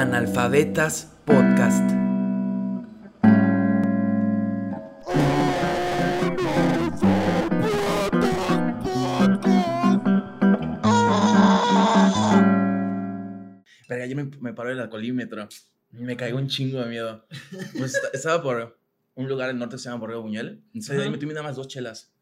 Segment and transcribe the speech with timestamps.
[0.00, 1.90] Analfabetas Podcast.
[13.88, 15.48] Verga, yo me, me paró el alcoholímetro.
[15.92, 17.24] Me caigo un chingo de miedo.
[17.78, 18.78] Pues esta- estaba por
[19.14, 20.62] un lugar en el norte que se llama Borrego Buñuel.
[20.74, 22.12] Entonces ahí me tomé nada más dos chelas.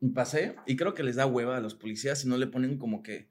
[0.00, 2.78] Y pasé y creo que les da hueva a los policías si no le ponen
[2.78, 3.28] como que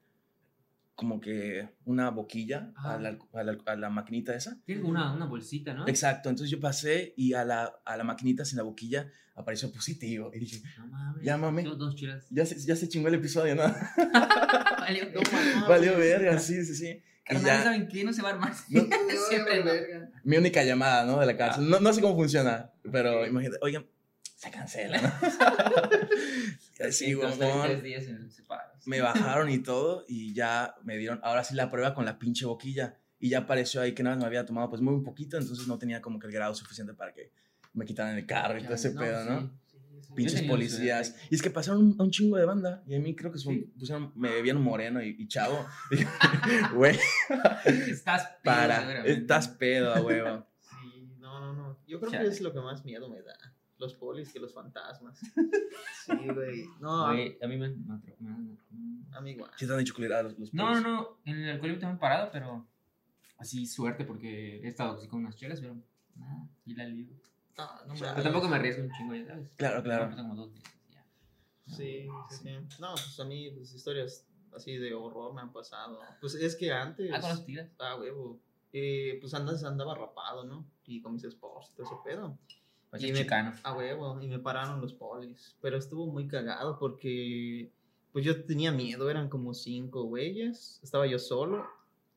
[0.94, 4.60] como que una boquilla a la, a, la, a la maquinita esa.
[4.64, 5.88] Tiene como una, una bolsita, ¿no?
[5.88, 10.30] Exacto, entonces yo pasé y a la, a la maquinita sin la boquilla apareció positivo.
[10.34, 11.22] Y dije, No mames.
[11.24, 11.62] Llámame.
[11.64, 11.96] Dos
[12.30, 13.62] ya se, ya se chingó el episodio, ¿no?
[14.80, 15.68] Valió, no mames.
[15.68, 16.88] Valió verga, sí, sí, sí.
[16.88, 18.04] Y Carnal, ya, ¿saben qué?
[18.04, 18.52] No se va a armar.
[18.68, 18.82] No.
[19.30, 19.70] Siempre no.
[20.24, 21.18] mi única llamada, ¿no?
[21.18, 21.68] De la cárcel.
[21.68, 23.28] No, no sé cómo funciona, pero Ok.
[23.28, 23.86] imagínate, oigan,
[24.34, 25.10] se cancela, ¿no?
[26.86, 27.82] Así, huevón.
[28.86, 32.44] me bajaron y todo y ya me dieron, ahora sí la prueba con la pinche
[32.46, 35.66] boquilla y ya apareció ahí que nada más me había tomado pues muy poquito, entonces
[35.66, 37.32] no tenía como que el grado suficiente para que
[37.72, 39.40] me quitaran el carro y todo ese pedo, ¿no?
[39.66, 40.12] sí, sí, sí.
[40.14, 41.16] Pinches policías.
[41.30, 43.72] Y es que pasaron un, un chingo de banda y a mí creo que son-
[43.78, 45.64] pusieron, me veían moreno y, y chavo.
[46.74, 46.98] Güey,
[47.64, 50.46] Estás pedo, para, estás pedo, a huevo.
[50.60, 51.78] Sí, no, no, no.
[51.86, 52.24] Yo creo Chale.
[52.24, 53.53] que es lo que más miedo me da.
[53.84, 55.18] Los polis que los fantasmas.
[56.06, 56.64] Sí, güey.
[56.80, 58.58] No, a, Güey, a mí me, me atro- me han-
[59.12, 59.50] a mí igual.
[59.56, 60.82] Sí te han dicho culeradas los, los No, no, polis.
[60.84, 61.18] no.
[61.24, 62.66] En el alcoholímetro me han parado, pero
[63.38, 65.76] así suerte porque he estado así con unas chelas, pero
[66.16, 66.48] nada.
[66.66, 67.14] Y la ligo.
[67.56, 67.94] No, no.
[67.98, 69.50] Pero tampoco me arriesgo un chingo, ya sabes.
[69.56, 70.08] Claro, claro.
[70.10, 71.04] Me como dos veces, ya.
[71.66, 72.50] Sí, sí, sí.
[72.80, 76.00] No, pues a mí pues, historias así de horror me han pasado.
[76.20, 77.10] Pues es que antes.
[77.14, 77.68] Ah, con los tiras.
[77.78, 78.38] Ah, huevo.
[78.72, 80.66] Eh, pues andas, andaba rapado, ¿no?
[80.86, 82.38] Y con mis esposos y todo ese pedo.
[82.94, 83.52] Pues Y es me- chicano.
[83.64, 85.56] A huevo, y me pararon los polis.
[85.60, 87.72] Pero estuvo muy cagado porque
[88.12, 91.66] pues yo tenía miedo, eran como cinco güeyes, estaba yo solo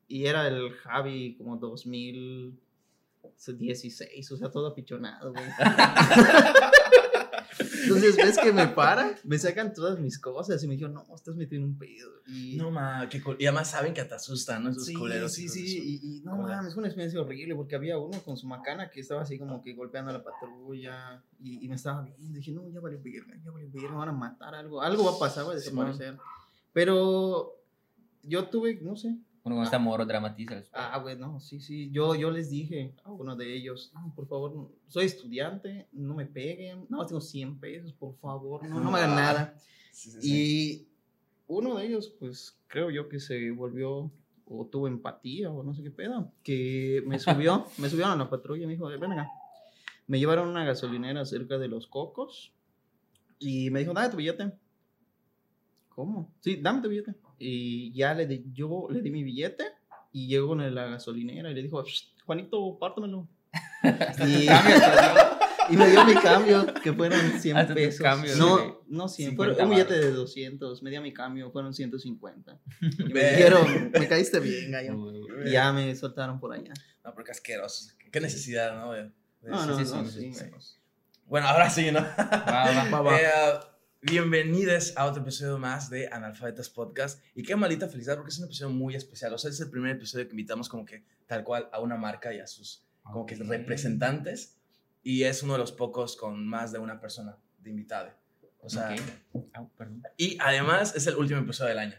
[0.06, 5.44] y era el Javi como 2016, o sea, todo apichonado, güey.
[7.88, 11.36] Entonces, ves que me paran, me sacan todas mis cosas y me dijeron, no, estás
[11.36, 12.10] metido en un pedo.
[12.26, 14.70] Y, No, ma, qué cul- Y además saben que te asustan, ¿no?
[14.70, 15.32] Esos Sí, culeros.
[15.32, 18.36] sí, sí, su- y, y no mames, fue una experiencia horrible porque había uno con
[18.36, 22.02] su macana que estaba así como que golpeando a la patrulla y, y me estaba
[22.02, 25.04] viendo, dije, no, ya vale verga, ya vale verga, me van a matar algo, algo
[25.04, 26.16] va a pasar, va a desaparecer.
[26.72, 27.54] Pero
[28.22, 29.16] yo tuve, no sé,
[29.48, 30.62] Uno con esta moro dramatiza.
[30.72, 34.70] ah, bueno, sí, sí, yo, yo les dije a uno de ellos, no, por favor,
[34.86, 39.16] soy estudiante, no me peguen, no, tengo 100 pesos, por favor, no, no me hagan
[39.16, 39.54] nada.
[39.90, 40.28] Sí, sí, sí.
[40.30, 40.88] Y
[41.48, 44.10] uno de ellos, pues creo yo que se volvió
[44.50, 48.30] o tuvo empatía o no sé qué pedo, que me subió, me subieron a la
[48.30, 49.30] patrulla y me dijo, ven acá.
[50.06, 52.52] Me llevaron a una gasolinera cerca de los cocos
[53.38, 54.52] y me dijo, dame tu billete.
[55.90, 56.32] ¿Cómo?
[56.40, 57.14] Sí, dame tu billete.
[57.38, 59.64] Y ya le di, yo le di mi billete
[60.12, 63.28] y llegó con la gasolinera y le dijo, "Shh, Juanito, pártamelo.
[64.26, 64.48] y,
[65.72, 68.00] y me dio mi cambio, que fueron 100 Hasta pesos.
[68.02, 71.72] cambio, no, no 100, 50 fueron un billete de 200, me dio mi cambio, fueron
[71.74, 72.58] 150.
[72.80, 75.12] Y me dijeron, me caíste bien, gallo.
[75.44, 76.72] Y ya me soltaron por allá.
[77.04, 77.94] No, porque asquerosos.
[78.10, 78.92] Qué necesidad, ¿no?
[78.92, 79.12] De- de-
[79.50, 80.44] No, sí, no, sí, no, sí, sí.
[81.26, 82.00] Bueno, ahora sí, ¿no?
[82.00, 82.90] Va, va.
[82.90, 83.18] Va, va.
[83.20, 83.28] Eh,
[84.00, 87.22] bienvenidos a otro episodio más de Analfabetas Podcast.
[87.34, 89.32] Y qué maldita felicidad porque es un episodio muy especial.
[89.34, 92.32] O sea, es el primer episodio que invitamos como que tal cual a una marca
[92.32, 94.56] y a sus como que representantes.
[95.02, 98.16] Y es uno de los pocos con más de una persona de invitada.
[98.60, 98.94] O sea,
[99.32, 99.48] Ok.
[99.54, 100.02] Au, perdón.
[100.16, 101.94] y además es el último episodio del año.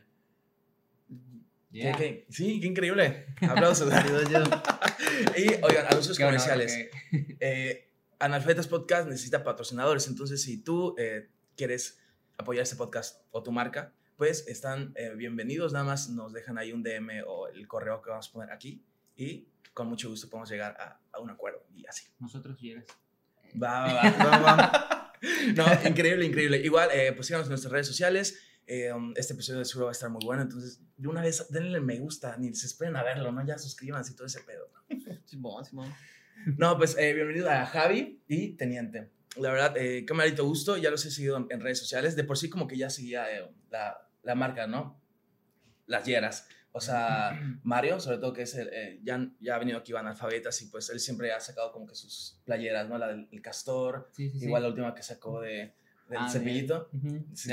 [1.72, 1.92] Yeah.
[1.96, 2.26] ¿Qué- qué?
[2.30, 3.28] Sí, qué increíble.
[3.42, 3.92] Aplausos.
[5.38, 6.90] Y oigan, anuncios comerciales.
[7.12, 7.20] ok.
[7.42, 7.90] Eh,
[8.20, 11.30] Analfabetas Podcast necesita patrocinadores, entonces si tú eh,
[11.60, 12.00] quieres
[12.38, 16.72] apoyar este podcast o tu marca, pues están eh, bienvenidos, nada más nos dejan ahí
[16.72, 18.82] un DM o el correo que vamos a poner aquí
[19.18, 22.08] y con mucho gusto podemos llegar a, a un acuerdo y así.
[22.18, 22.86] Nosotros llegas.
[23.62, 24.56] Va, va, va.
[24.56, 24.96] va.
[25.54, 26.60] No, increíble, increíble.
[26.60, 28.40] Igual, eh, pues síganos en nuestras redes sociales.
[28.66, 31.46] eh, um, este episodio de seguro va a estar muy bueno, entonces de una vez
[31.50, 33.46] denle me gusta, ni se esperen a verlo, ¿no?
[33.46, 34.70] Ya suscríbanse y todo ese pedo.
[35.26, 35.94] Simón, Simón.
[36.58, 39.12] No, pues eh, bienvenido a Javi y Teniente.
[39.38, 40.78] La verdad, eh, qué maldito gusto.
[40.78, 42.16] Ya los he seguido en, en redes sociales.
[42.16, 45.00] De por sí, como que ya seguía eh, la, la marca, ¿no?
[45.86, 46.48] Las hieras.
[46.72, 50.08] O sea, Mario, sobre todo que es el, eh, ya, ya ha venido aquí van
[50.08, 52.98] alfabetas y pues él siempre ha sacado como que sus playeras, ¿no?
[52.98, 54.46] La del el castor, Sí, sí, sí.
[54.46, 55.74] igual la última que sacó de,
[56.10, 56.40] del Ah, de-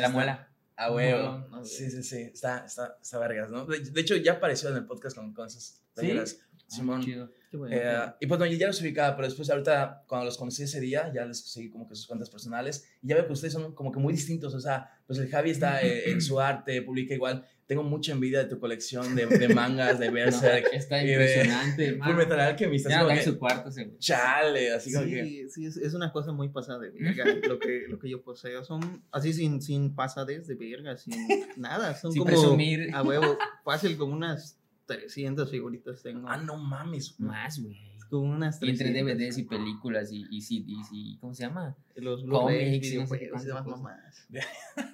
[0.02, 0.48] la muela.
[0.78, 1.22] A huevo.
[1.22, 2.20] No, no, Sí, sí, sí.
[2.34, 3.64] Está, está, está vergas, ¿no?
[3.64, 6.38] De, de hecho, ya apareció en el podcast con, con esas playeras.
[6.66, 7.02] Simón.
[7.02, 7.30] chido.
[7.50, 7.76] Qué bueno.
[7.76, 10.80] Eh, y pues no, yo ya los ubicaba, pero después ahorita cuando los conocí ese
[10.80, 13.72] día, ya les seguí como que sus cuentas personales y ya veo que ustedes son
[13.74, 17.14] como que muy distintos, o sea, pues el Javi está eh, en su arte, publica
[17.14, 21.06] igual, tengo mucha envidia de tu colección de, de mangas, de No, Berserk, está y
[21.06, 22.16] de impresionante, Full hermano.
[22.16, 26.10] Metal Alchemist, Ya en su cuarto, chale, así como que, Sí, sí, es, es una
[26.12, 28.64] cosa muy pasada de verga lo que, lo que yo poseo.
[28.64, 31.14] Son así sin, sin pasadez de verga, sin
[31.56, 31.94] nada.
[31.94, 32.90] Son Sin como presumir.
[32.94, 36.28] a huevo, fácil como unas 300 figuritas tengo.
[36.28, 37.76] ah, no mames, Más, güey.
[38.08, 39.18] Como unas Y entre 300.
[39.18, 41.18] DVDs y películas y, y CDs y.
[41.18, 41.76] ¿Cómo se llama?
[41.96, 44.28] Los cómics y no sé y mamás.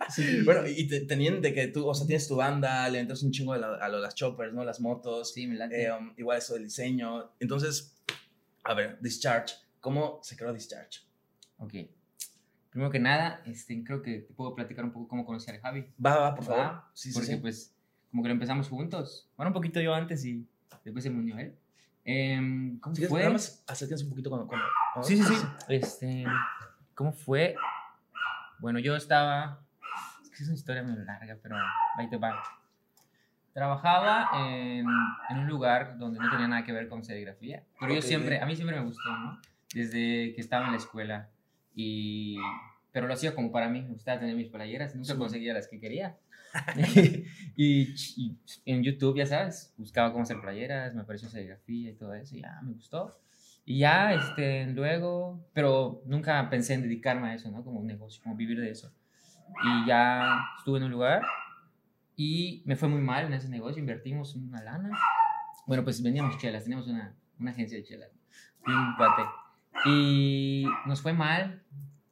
[0.09, 0.41] Sí.
[0.45, 3.31] Bueno, y te, tenían de que tú, o sea, tienes tu banda, le entras un
[3.31, 4.65] chingo a, la- a las choppers, ¿no?
[4.65, 7.33] Las motos, Sí, me eh, um, igual eso del diseño.
[7.39, 7.95] Entonces,
[8.65, 11.01] a ver, Discharge, ¿cómo se creó Discharge?
[11.59, 11.75] Ok.
[12.71, 15.85] Primero que nada, este, creo que te puedo platicar un poco cómo conocí al Javi.
[16.05, 16.61] Va, va, por favor.
[16.63, 16.91] ¿va?
[16.95, 17.37] Sí, sí, Porque sí.
[17.37, 17.75] pues
[18.13, 19.29] como que lo empezamos juntos.
[19.37, 20.47] Bueno, un poquito yo antes y
[20.85, 21.57] después se me unió él.
[22.05, 23.25] Em, ¿Cómo quieres, fue?
[23.67, 24.47] acérquense un poquito con...
[24.47, 24.61] con-
[24.95, 25.47] con- Sí, sí, sí.
[25.69, 26.25] Este,
[26.95, 27.57] ¿Cómo fue?
[28.61, 29.61] Bueno, yo estaba...
[30.23, 31.57] Es que es una historia muy larga, pero
[31.97, 32.41] ahí te va.
[33.53, 34.87] Trabajaba en,
[35.29, 38.05] en un lugar donde no tenía nada que ver con serigrafía, pero yo Ok.
[38.05, 39.39] siempre, a mí siempre me gustó, ¿no?
[39.75, 41.29] Desde que estaba en la escuela.
[41.75, 42.37] Y,
[42.93, 45.19] pero lo hacía como para mí, me gustaba tener mis playeras, nunca Sí.
[45.19, 46.17] conseguía las que quería.
[47.57, 52.15] y, y en YouTube, ya sabes, buscaba cómo hacer playeras, me apareció serigrafía y todo
[52.15, 53.19] eso, y ya me gustó.
[53.65, 57.63] Y ya, este, luego, pero nunca pensé en dedicarme a eso, ¿no?
[57.63, 58.93] Como un negocio, como vivir de eso.
[59.65, 61.23] Y ya estuve en un lugar
[62.17, 64.91] y me fue muy mal en ese negocio, invertimos una lana.
[65.67, 68.11] Bueno, pues vendíamos chelas, teníamos una, una agencia de chelas,
[68.67, 69.23] un cuate.
[69.87, 71.63] Y nos fue mal,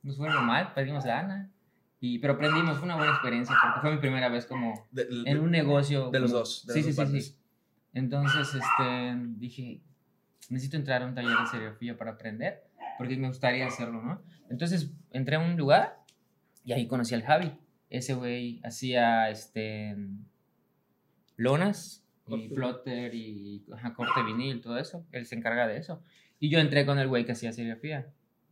[0.02, 1.50] nos fue muy mal, perdimos lana.
[2.00, 5.30] Y, pero aprendimos, fue una buena experiencia porque fue mi primera vez como De, de-
[5.30, 6.10] en un negocio.
[6.10, 7.36] de los como- dos, de sí, las sí, sí, sí.
[7.92, 9.82] Entonces, este, dije,
[10.48, 12.62] necesito entrar a un taller de serigrafía para aprender,
[12.98, 14.22] porque me gustaría hacerlo, ¿no?
[14.48, 15.98] Entonces, entré a un lugar
[16.64, 17.52] y ahí conocí al Javi.
[17.90, 19.96] Ese güey hacía, este,
[21.36, 25.04] lonas y plotter y ajá, corte vinil, todo eso.
[25.12, 26.02] Él se encarga de eso.
[26.38, 28.06] Y yo entré con el güey que hacía serigrafía.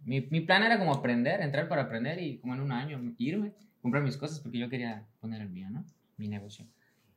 [0.05, 3.53] Mi, mi plan era como aprender, entrar para aprender y como en un año irme,
[3.83, 5.85] comprar mis cosas porque yo quería poner el mío, ¿no?
[6.17, 6.67] Mi negocio.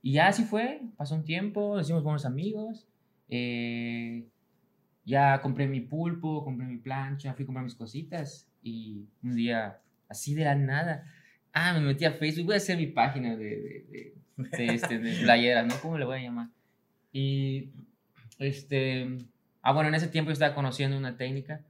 [0.01, 2.87] Y ya así fue, pasó un tiempo, nos hicimos buenos amigos.
[3.29, 4.25] eh,
[5.05, 9.79] ya compré mi pulpo, compré mi plancha, fui a comprar mis cositas y un día,
[10.07, 11.05] así de la nada,
[11.53, 14.99] ah, me metí a Facebook, voy a hacer mi página de, de, de, de, este,
[15.23, 15.73] playeras, ¿no?
[15.81, 16.49] ¿Cómo le voy a llamar?
[17.11, 17.71] Y,
[18.37, 19.17] este,
[19.61, 21.61] ah, bueno, en ese tiempo yo estaba conociendo una técnica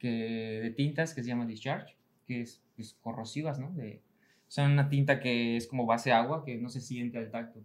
[0.00, 3.70] que, de tintas que se llama discharge, que es, es corrosivas, ¿no?
[3.74, 4.02] De,
[4.48, 7.60] son una tinta que es como base agua, que no se siente al tacto.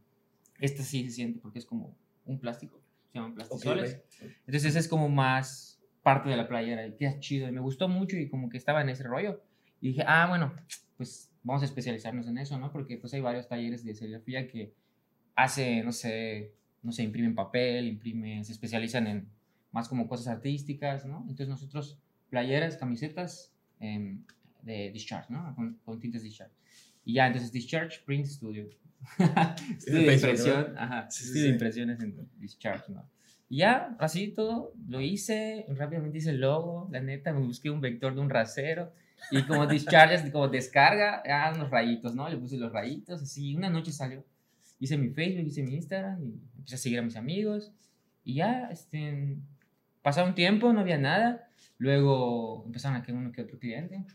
[0.60, 2.80] Esta sí se siente porque es como un plástico,
[3.12, 3.96] se llaman plastisoles.
[3.96, 4.30] ok.
[4.46, 7.50] Entonces ese es como más parte de la playera y queda chido.
[7.50, 9.42] Y me gustó mucho y como que estaba en ese rollo.
[9.82, 10.54] Y dije, ah, bueno,
[10.98, 12.72] pues vamos a especializarnos en eso, ¿no?
[12.72, 14.76] Porque pues hay varios talleres de serigrafía que
[15.36, 16.54] hace, no sé,
[16.84, 19.30] no sé, imprimen papel, imprimen, se especializan en
[19.72, 21.22] más como cosas artísticas, ¿no?
[21.22, 22.00] Entonces nosotros,
[22.30, 24.24] playeras, camisetas em,
[24.62, 25.54] de Discharge, ¿no?
[25.56, 26.54] Con, con tintas Discharge.
[27.04, 28.69] Y ya, entonces Discharge Print Studio.
[29.77, 30.80] estudio de impresión, ¿no?
[30.80, 33.07] ajá, Sí, sí, estudio de impresiones en Discharge, ¿no?
[33.48, 37.80] Y ya, así todo, lo hice, rápidamente hice el logo, la neta, me busqué un
[37.80, 38.92] vector de un rasero,
[39.31, 42.27] y como discharges, como descarga, ah, unos rayitos, ¿no?
[42.27, 44.25] Le puse los rayitos, así, una noche salió.
[44.80, 47.72] Hice mi Facebook, hice mi Instagram, y empecé a seguir a mis amigos,
[48.24, 49.38] y ya, este,
[50.01, 54.05] pasaba un tiempo, no había nada, luego empezaron a quedar uno que otro cliente,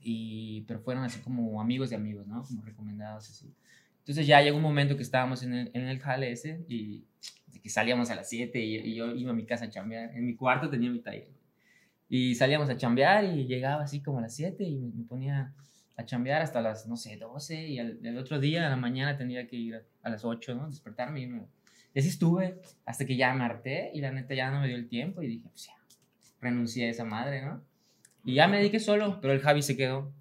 [0.00, 2.42] y, pero fueron así como amigos de amigos, ¿no?
[2.42, 3.52] Como recomendados, así.
[3.98, 7.04] Entonces ya llegó un momento que estábamos en el, en el jale ese y
[7.62, 10.16] que salíamos a las 7 y, y yo iba a mi casa a chambear.
[10.16, 11.28] En mi cuarto tenía mi taller.
[12.08, 15.54] Y salíamos a chambear y llegaba así como a las 7 y me, me ponía
[15.96, 19.16] a chambear hasta las, no sé, 12 y al, el otro día, a la mañana,
[19.16, 20.68] tenía que ir a, a las 8, ¿no?
[20.68, 21.46] Despertarme y irme.
[21.94, 24.76] Y así estuve hasta que ya me harté y la neta ya no me dio
[24.76, 25.74] el tiempo y dije, pues ya,
[26.40, 27.62] renuncié a esa madre, ¿no?
[28.24, 30.12] Y ya me dediqué solo, pero el Javi se quedó.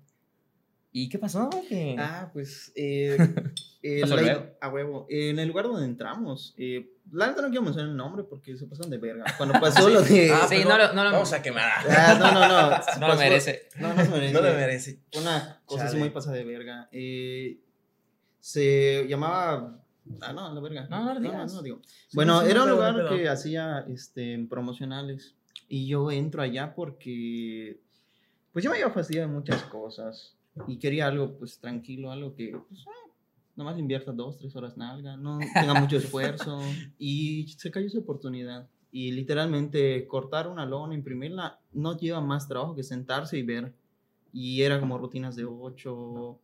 [0.92, 1.50] ¿Y qué pasó?
[1.70, 2.72] Que- Ah, pues.
[2.76, 3.16] Eh,
[3.84, 5.06] eh, Pasó la- a huevo.
[5.10, 6.56] En el lugar donde entramos.
[6.58, 9.24] Eh, la neta no quiero mencionar el nombre porque se pasaron de verga.
[9.38, 10.32] Cuando pasó lo de.
[10.32, 11.72] Ah, Sí, pero no lo- no lo- Vamos a quemar.
[11.90, 12.70] Ah, no, no, no.
[13.00, 13.70] no lo Pasó- merece.
[13.78, 14.34] No, no se merece.
[14.34, 15.00] No le merece.
[15.18, 16.00] Una cosa así Chale.
[16.00, 16.90] muy pasada de verga.
[16.92, 17.60] Eh,
[18.40, 19.80] se llamaba.
[20.22, 20.88] Ah, no, la verga.
[20.90, 21.54] No, no lo digas.
[21.54, 21.82] no, digo.
[22.14, 25.36] Bueno, sí, era no un lugar no que hacía este, promocionales.
[25.70, 27.80] Y yo entro allá porque.
[28.52, 30.36] Pues yo me iba a fastidiar de muchas cosas.
[30.68, 32.58] Y quería algo, pues tranquilo, algo que.
[32.68, 33.12] Pues, eh,
[33.56, 35.16] nomás invierta dos, tres horas nalga.
[35.16, 36.60] No tenga mucho esfuerzo.
[36.98, 38.68] Y se cayó esa oportunidad.
[38.92, 43.76] Y literalmente cortar una lona, imprimirla, no lleva más trabajo que sentarse y ver.
[44.34, 46.40] Y era como rutinas de 8,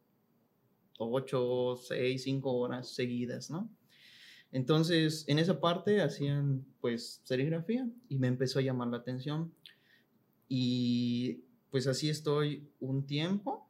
[1.00, 3.67] 8, 6, 5 horas seguidas, ¿no?
[4.55, 9.51] Entonces, en esa parte hacían pues serigrafía y me empezó a llamar la atención.
[10.47, 13.69] Y pues así estoy un tiempo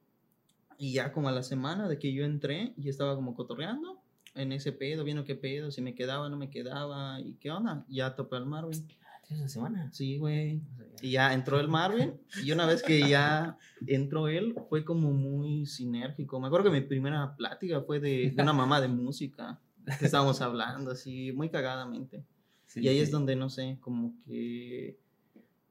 [0.77, 3.99] y ya como a la semana de que yo entré y estaba como cotorreando
[4.35, 7.83] en ese pedo, viendo qué pedo, si me quedaba, no me quedaba y qué onda.
[7.89, 8.85] Ya topé al Marvin.
[9.25, 9.91] ¿Tienes una semana?
[9.91, 10.61] Sí, güey.
[11.01, 12.13] Y ya entró el Marvin
[12.43, 16.39] y una vez que ya entró él fue como muy sinérgico.
[16.39, 19.59] Me acuerdo que mi primera plática fue de, de una mamá de música
[19.99, 22.23] que estábamos hablando así muy cagadamente.
[22.65, 23.11] Sí, y ahí es sí.
[23.11, 24.97] donde, no sé, como que,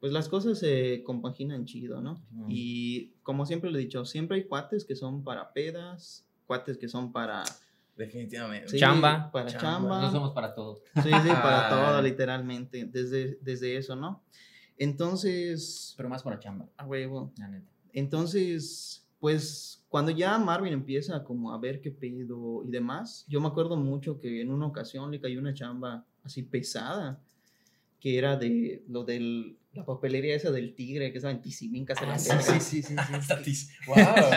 [0.00, 2.16] pues las cosas se compaginan chido, ¿no?
[2.16, 2.46] Simón.
[2.50, 6.88] Y como siempre le he dicho, siempre hay cuates que son para pedas, cuates que
[6.88, 7.42] son para...
[7.96, 8.68] Definitivamente.
[8.68, 9.30] sí, Chamba.
[9.30, 9.60] Para Chamba.
[9.62, 10.00] chamba.
[10.02, 10.80] No somos para todo.
[10.96, 14.22] Sí, sí, para todo, literalmente, desde, desde eso, ¿no?
[14.76, 17.32] Entonces, Pero más para chamba, a huevo.
[17.38, 17.70] la neta.
[17.92, 23.46] Entonces, pues cuando ya Marvin empieza como a ver qué pedo y demás, yo me
[23.48, 27.18] acuerdo mucho que en una ocasión le cayó una chamba así pesada,
[28.00, 31.40] que era de lo de la papelería esa del tigre, que estaba en
[32.06, 32.94] la Ah, sí, sí, sí,
[33.44, 33.68] sí, sí.
[33.86, 33.96] Wow.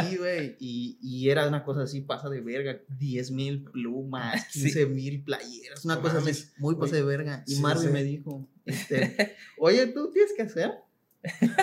[0.10, 4.62] Sí, güey, y, y era una cosa así, pasa de verga, 10 mil plumas, Sí.
[4.72, 7.44] 15 mil playeras, una No cosa así, muy pasa de verga.
[7.46, 7.94] Y Sí, Marvin sí.
[7.94, 10.87] me dijo, este, oye, ¿tú tienes que hacer?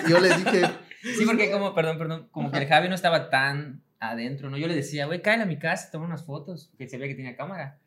[0.07, 0.61] Yo le dije,
[1.17, 4.57] Sí, porque como, perdón, perdón, como que el Javi no estaba tan adentro, ¿no?
[4.57, 7.15] Yo le decía, güey, cállate a mi casa, toma unas fotos, que se veía que
[7.15, 7.79] tenía cámara.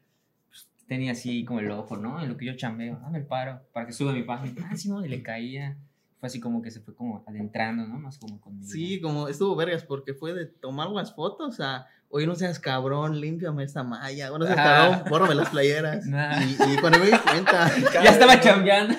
[0.49, 2.23] Pues, tenía así como el ojo, ¿no?
[2.23, 4.69] En lo que yo chambeo, dame el paro, para que suba mi página.
[4.71, 5.77] Ah, sí, no, y le caía.
[6.21, 7.99] Fue así como que se fue como adentrando, ¿no?
[7.99, 8.69] Más como conmigo.
[8.69, 13.21] Sí, como estuvo vergas porque fue de tomar las fotos a, oye, no seas cabrón,
[13.21, 14.65] límpiame esta malla, no seas Ah.
[14.65, 16.05] cabrón, bórrame las playeras.
[16.07, 16.41] Nah.
[16.43, 17.71] Y, y cuando me di cuenta,
[18.03, 18.95] Ya estaba chambeando.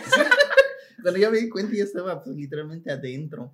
[1.01, 3.53] Cuando ya me di cuenta ya estaba pues literalmente adentro.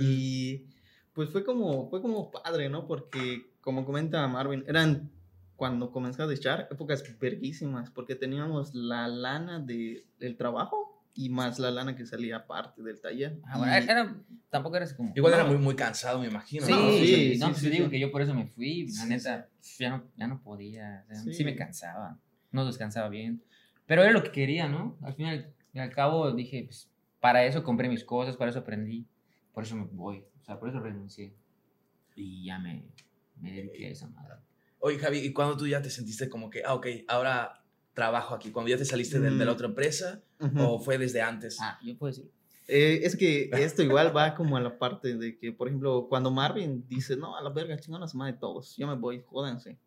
[0.00, 0.66] Y
[1.12, 2.86] pues fue como, fue como padre, ¿no?
[2.86, 5.10] Porque como comenta Marvin, eran
[5.56, 11.60] cuando comenzó a echar épocas verguísimas, porque teníamos la lana de, del trabajo y más
[11.60, 13.38] la lana que salía aparte del taller.
[13.44, 14.16] Ah, bueno, Y- era,
[14.50, 15.12] tampoco era así como...
[15.14, 15.50] Igual era No.
[15.50, 16.66] muy, muy cansado, me imagino.
[16.66, 16.90] Sí, ¿no?
[16.90, 19.02] sí, sí, no, sí, pues sí, te digo que yo por eso me fui, la
[19.04, 21.34] Sí, neta, ya no, ya no podía, o sea, sí.
[21.34, 21.44] Sí.
[21.44, 22.18] me cansaba,
[22.50, 23.42] no descansaba bien,
[23.86, 24.98] pero era lo que quería, ¿no?
[25.02, 26.88] Al final y al cabo dije, pues,
[27.20, 29.06] para eso compré mis cosas, para eso aprendí,
[29.52, 31.34] por eso me voy, o sea, por eso renuncié
[32.16, 32.84] y ya me,
[33.40, 34.34] me dediqué a esa madre.
[34.78, 37.62] Oye, Javi, ¿y cuando tú ya te sentiste como que, ah, ok, ahora
[37.94, 38.50] trabajo aquí?
[38.50, 39.54] ¿Cuando ya te saliste de, de la Mm.
[39.54, 40.22] otra empresa
[40.58, 41.58] o fue desde antes?
[41.60, 42.30] Ah, yo puedo decir,
[42.68, 46.30] Eh, es que esto igual va como a la parte de que, por ejemplo, cuando
[46.30, 49.78] Marvin dice, no, a la verga, chingón la semana de todos, yo me voy, jódanse.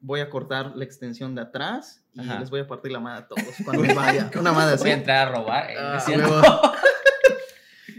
[0.00, 2.40] Voy a cortar la extensión de atrás y Ajá.
[2.40, 4.30] les voy a partir la madre a todos cuando me vaya.
[4.40, 4.82] Una madre así.
[4.84, 6.72] voy a entrar a robar, eh, ¿no Ah, huevo.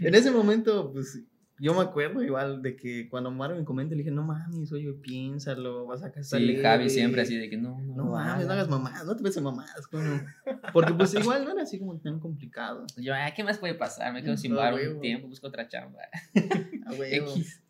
[0.00, 1.22] en ese momento, pues,
[1.58, 5.86] yo me acuerdo igual de que cuando Marvin comenta, le dije, no mames, oye, piénsalo,
[5.86, 6.40] vas a casar.
[6.40, 8.68] Sí, Javi siempre así de que no, no, No mames, no hagas.
[8.68, 10.22] mamadas, no te ves mamadas, coño.
[10.72, 12.84] Porque pues igual no era así como tan complicado.
[12.98, 14.12] Yo, ah, ¿qué más puede pasar?
[14.12, 16.00] Me quedo sin No, bar un tiempo, busco otra chamba.
[16.86, 16.94] A.
[16.94, 17.62] X.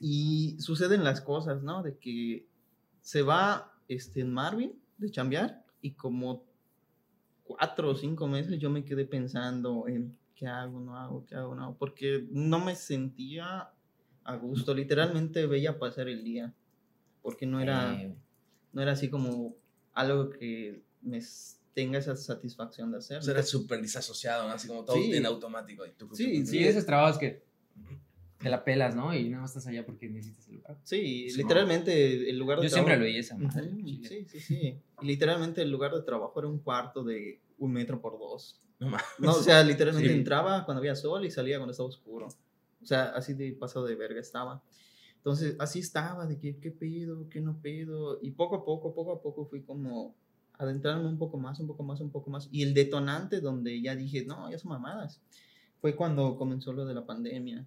[0.00, 1.82] Y suceden las cosas, ¿no?
[1.82, 2.46] De que
[3.08, 6.44] se va este, Marvin de chambear y como
[7.42, 11.54] cuatro o cinco meses yo me quedé pensando en qué hago, no hago, qué hago,
[11.54, 13.70] no hago, porque no me sentía
[14.24, 16.54] a gusto, literalmente veía pasar el día,
[17.22, 18.14] porque no era, Eh,
[18.74, 19.56] no era así como
[19.94, 21.22] algo que me
[21.72, 23.18] tenga esa satisfacción de hacer.
[23.20, 24.52] O sea, eres súper disasociado, ¿no?
[24.52, 25.14] Así como todo Sí.
[25.14, 25.86] en automático.
[25.86, 27.42] y tú- Sí, Sí, esos trabajos que
[28.38, 29.14] te la pelas, ¿no?
[29.14, 30.78] Y nada más estás allá porque necesitas el lugar.
[30.84, 33.68] Sí, Sí, literalmente el lugar de Yo siempre lo trabajo- oí esa madre.
[33.68, 34.08] Ujú, chile.
[34.08, 34.80] Sí, sí, sí.
[35.02, 38.60] Y literalmente el lugar de trabajo era un cuarto de un metro por dos.
[38.78, 39.04] No mames.
[39.18, 40.14] No, o sea, literalmente Sí.
[40.16, 42.28] entraba cuando había sol y salía cuando estaba oscuro.
[42.80, 44.62] O sea, así de pasado de verga estaba.
[45.16, 48.20] Entonces, así estaba, de que, qué pedo, qué no pedo.
[48.22, 50.14] Y poco a poco, poco a poco fui como
[50.52, 52.48] adentrarme un poco más, un poco más, un poco más.
[52.52, 55.20] Y el detonante donde ya dije, no, ya son mamadas,
[55.80, 57.66] fue cuando comenzó lo de la pandemia.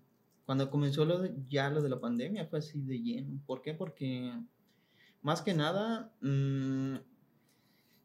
[0.51, 3.39] Cuando comenzó lo de- ya lo de la pandemia fue así de lleno.
[3.45, 3.73] ¿Por qué?
[3.73, 4.33] Porque
[5.21, 6.95] más que nada mm,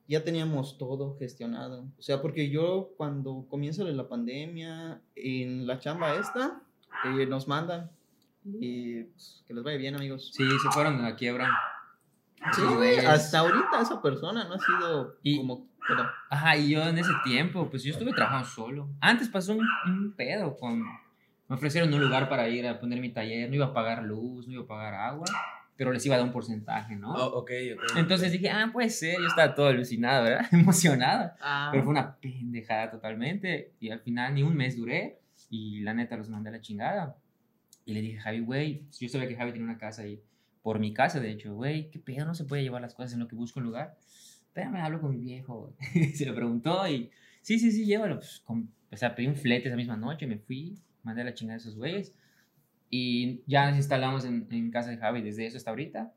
[0.06, 1.88] ya teníamos todo gestionado.
[1.98, 6.62] O sea, porque yo cuando comienza la pandemia, en la chamba esta,
[7.04, 7.90] eh, nos mandan.
[8.44, 10.30] Y pues, que les vaya bien, amigos.
[10.32, 11.50] Sí, se fueron a quiebra.
[12.52, 15.66] Sí, güey, hasta ahorita esa persona no ha sido Y- como...
[15.88, 18.88] Pero, Ajá, y yo en ese tiempo, pues yo estuve trabajando solo.
[19.00, 20.84] Antes pasó un, un pedo con...
[21.48, 24.46] Me ofrecieron un lugar para ir a poner mi taller, no iba a pagar luz,
[24.48, 25.26] no iba a pagar agua.
[25.76, 27.12] pero les iba a dar un porcentaje, ¿no?
[27.12, 27.96] Oh, ok, ok.
[27.98, 30.46] Entonces dije, ah, puede ser, yo estaba todo alucinado, ¿verdad?
[30.52, 31.32] Emocionado.
[31.40, 33.72] Ah, Pero fue una pendejada totalmente.
[33.78, 35.18] Y al final ni un mes duré.
[35.50, 37.16] Y la neta los mandé a la chingada.
[37.84, 40.20] Y le dije, Javi, güey, yo sabía que Javi tenía una casa ahí.
[40.62, 42.24] Por mi casa, de hecho, güey, ¿qué pedo?
[42.24, 43.96] No se puede llevar las cosas en lo que busco un lugar.
[44.46, 45.74] Espérame, hablo con mi viejo.
[46.14, 47.10] se lo preguntó y,
[47.42, 48.16] sí, sí, sí, llévalo.
[48.16, 50.74] Pues, con- o sea, pedí un flete esa misma noche, me fui,
[51.06, 52.14] mandé la chingada a esos güeyes.
[52.90, 56.12] Y ya nos instalamos en, en casa de Javi desde eso hasta ahorita.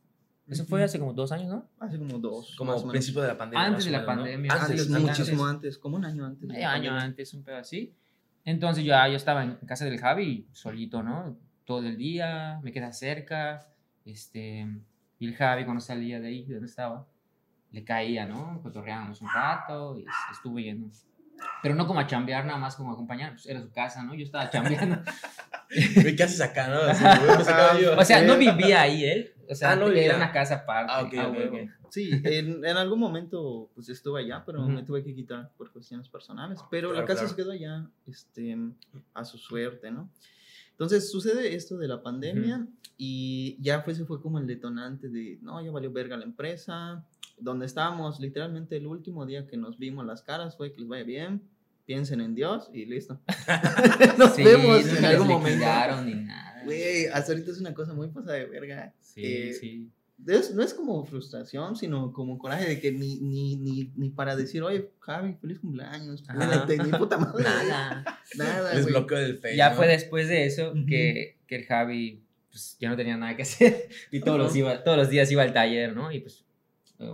[0.48, 1.70] Eso fue hace como dos años, ¿no?
[1.80, 2.56] Hace como dos.
[2.58, 2.90] Como menos.
[2.90, 3.68] principio de la pandemia.
[3.68, 4.22] Antes de la menos, ¿no?
[4.24, 5.56] pandemia, Antes, Antes, antes, muchísimo antes.
[5.56, 6.48] antes, como un año antes.
[6.48, 7.02] medio año pandemia.
[7.02, 7.94] antes, un pedo así.
[8.46, 11.38] Entonces yo, yo estaba en casa del Javi, solito, ¿no?
[11.66, 13.68] Todo el día, me queda cerca.
[14.06, 14.68] Este,
[15.20, 17.08] y el Javi, cuando salía de ahí, de donde estaba,
[17.72, 18.60] le caía, ¿no?
[18.64, 20.90] Cotorreábamos un rato y estuve yendo.
[21.62, 24.14] Pero no como a chambear, nada más como a acompañar, pues era su casa, ¿no?
[24.16, 25.02] Yo estaba chambeando.
[25.70, 26.80] ¿Qué haces acá, no?
[26.82, 27.04] Así,
[27.84, 27.98] yo.
[27.98, 29.34] o sea, no vivía ahí él.
[29.50, 30.16] O sea, Ah, no era vivía.
[30.16, 30.92] una casa aparte.
[31.20, 31.58] Ah, ok, ok, huevo.
[31.58, 31.70] ok.
[31.92, 34.70] Sí, en, en algún momento pues estuve allá, pero Ujú.
[34.70, 36.60] me tuve que quitar por cuestiones personales.
[36.70, 37.30] Pero Claro, la casa claro.
[37.30, 38.58] se quedó allá, este,
[39.14, 40.10] a su suerte, ¿no?
[40.72, 42.66] Entonces sucede esto de la pandemia
[42.98, 47.04] y ya fue, ese fue como el detonante de, no, ya valió verga la empresa.
[47.40, 51.04] Donde estábamos, literalmente el último día que nos vimos las caras fue que les vaya
[51.04, 51.42] bien,
[51.86, 53.20] piensen en Dios y listo.
[54.18, 56.02] nos Sí, vemos en algún momento.
[56.04, 56.62] ni nada.
[56.66, 58.94] Güey, hasta ahorita es una cosa muy pasada de verga.
[59.00, 59.90] Sí, eh, sí.
[60.28, 64.36] Es- no es como frustración, sino como coraje de que ni, ni, ni, ni para
[64.36, 66.22] decir, oye, Javi, feliz cumpleaños,
[66.68, 67.44] ni puta madre.
[67.46, 68.20] Nada.
[68.38, 69.58] Nada, Les bloqueo del Facebook.
[69.58, 73.44] Ya fue después de eso que, que el Javi pues, ya no tenía nada que
[73.44, 74.58] hacer y todos los, Ajá.
[74.60, 76.12] iba, todos los días iba al taller, ¿no?
[76.12, 76.44] Y pues,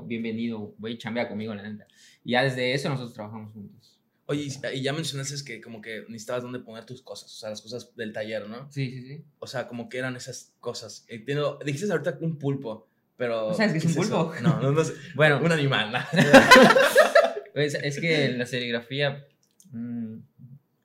[0.05, 1.87] bienvenido, güey, chambea conmigo, la neta.
[2.23, 3.99] Y ya desde eso nosotros trabajamos juntos.
[4.27, 7.61] Oye, y- ya mencionaste que como que necesitabas dónde poner tus cosas, o sea, las
[7.61, 8.71] cosas del taller, ¿no?
[8.71, 9.23] Sí, sí, sí.
[9.39, 11.05] O sea, como que eran esas cosas.
[11.07, 12.87] Entiendo, dijiste ahorita un pulpo,
[13.17, 13.49] pero...
[13.49, 14.33] ¿No sabes qué es un pulpo?
[14.41, 14.93] No, no, no sé.
[15.15, 15.99] Bueno, Un animal, ¿no?
[17.55, 19.27] es, es que en la serigrafía,
[19.71, 20.15] mm,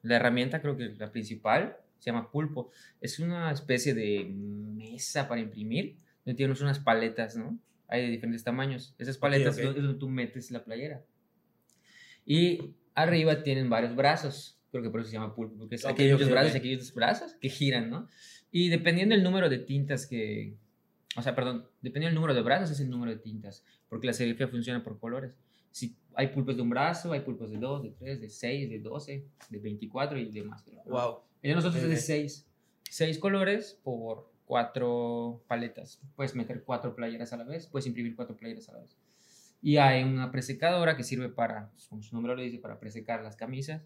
[0.03, 2.71] la herramienta creo que la principal se llama pulpo.
[3.01, 7.59] Es una especie de mesa para imprimir, donde tienes unas paletas, ¿no?
[7.91, 8.95] Hay de diferentes tamaños.
[8.99, 9.65] Esas paletas ok.
[9.65, 11.05] es donde tú metes la playera.
[12.25, 14.59] Y arriba tienen varios brazos.
[14.71, 16.59] Creo que por eso se llama pulpo, porque es- Ok, aquí hay muchos brazos y
[16.59, 18.09] aquí hay otros brazos que giran, ¿no?
[18.53, 20.55] Y dependiendo del número de tintas que...
[21.17, 24.13] O sea, perdón, dependiendo del número de brazos es el número de tintas, porque la
[24.13, 25.35] serigrafía funciona por colores.
[25.73, 28.79] Si hay pulpos de un brazo, hay pulpos de 2, de 3, de 6, de
[28.79, 30.65] 12, de 24 y demás.
[30.87, 31.23] Wow.
[31.43, 32.47] El de nosotros es de 6.
[32.89, 36.01] 6 colores por 4 paletas.
[36.17, 38.97] Puedes meter 4 playeras a la vez, puedes imprimir 4 playeras a la vez.
[39.63, 43.37] Y hay una presecadora que sirve para, como su nombre lo dice, para presecar las
[43.37, 43.81] camisas.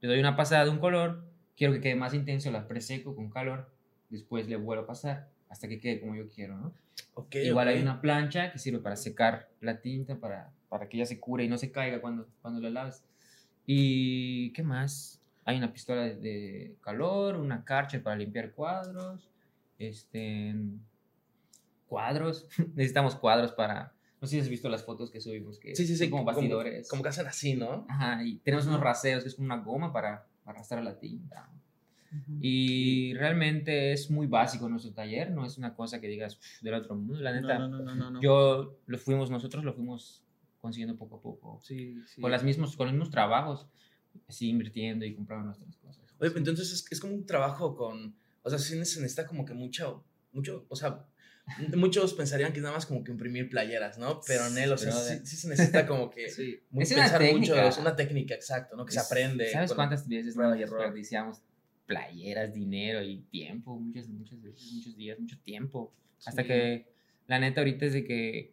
[0.00, 1.24] Le doy una pasada de un color,
[1.56, 3.70] quiero que quede más intenso, la preseco con calor,
[4.10, 6.72] después le vuelvo a pasar hasta que quede como yo quiero, ¿no?
[7.14, 7.74] Ok, Igual ok.
[7.74, 11.44] hay una plancha que sirve para secar la tinta, para, para que ella se cure
[11.44, 13.04] y no se caiga cuando, cuando la laves.
[13.66, 15.20] ¿Y qué más?
[15.44, 19.28] Hay una pistola de, de calor, una Karcher para limpiar cuadros,
[19.78, 20.54] este,
[21.86, 22.46] cuadros.
[22.74, 23.94] Necesitamos cuadros para...
[24.20, 26.10] No sé si has visto las fotos que subimos, que Sí, sí, sí.
[26.10, 26.88] como bastidores.
[26.88, 27.86] Como, que hacen así, ¿no?
[27.88, 31.48] Ajá, y tenemos unos raseros que es como una goma para, para arrastrar la tinta.
[32.40, 36.74] Y realmente es muy básico nuestro taller, no es una cosa que digas "Uf, del
[36.74, 37.58] otro mundo, la neta.
[37.58, 38.20] No, no, no, no, no.
[38.22, 40.24] Yo lo fuimos, nosotros lo fuimos
[40.60, 41.60] consiguiendo poco a poco.
[41.62, 42.20] Sí, sí.
[42.20, 43.66] Con, las mismos, con los mismos trabajos,
[44.26, 46.02] así invirtiendo y comprando nuestras cosas.
[46.18, 48.16] Oye, pero entonces es, es como un trabajo con...
[48.42, 50.04] O sea, sí se necesita como que mucho...
[50.32, 51.04] Mucho, o sea,
[51.74, 54.20] muchos pensarían que es nada más como que imprimir playeras, ¿no?
[54.26, 56.28] Pero en él, o sea, sí, sí se necesita como que...
[56.30, 56.60] Sí.
[56.70, 57.68] muy- Es pensar mucho, técnica.
[57.68, 58.84] es una técnica, exacto, ¿no?
[58.84, 59.50] Que se Es- aprende.
[59.50, 61.38] ¿Sabes cuántas veces nos desperdiciamos
[61.86, 63.78] playeras, dinero y tiempo?
[63.80, 65.94] Muchas, muchas veces, muchos días, mucho tiempo.
[66.26, 66.48] Hasta Sí.
[66.48, 66.92] que
[67.26, 68.52] la neta ahorita es de que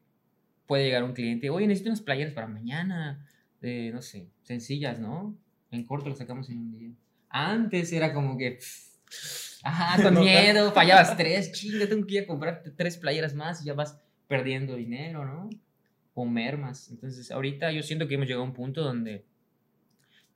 [0.65, 3.27] puede llegar un cliente, oye, necesito unas playeras para mañana,
[3.61, 5.37] de, no sé, sencillas, ¿no?
[5.71, 6.91] En corto las sacamos en un día.
[7.29, 8.59] Antes era como que,
[9.65, 13.61] ajá, con No, miedo, fallabas tres, chinga, tengo que ir a comprarte tres playeras más
[13.61, 15.49] y ya vas perdiendo dinero, ¿no?
[16.13, 16.89] O mermas.
[16.89, 19.25] Entonces, ahorita yo siento que hemos llegado a un punto donde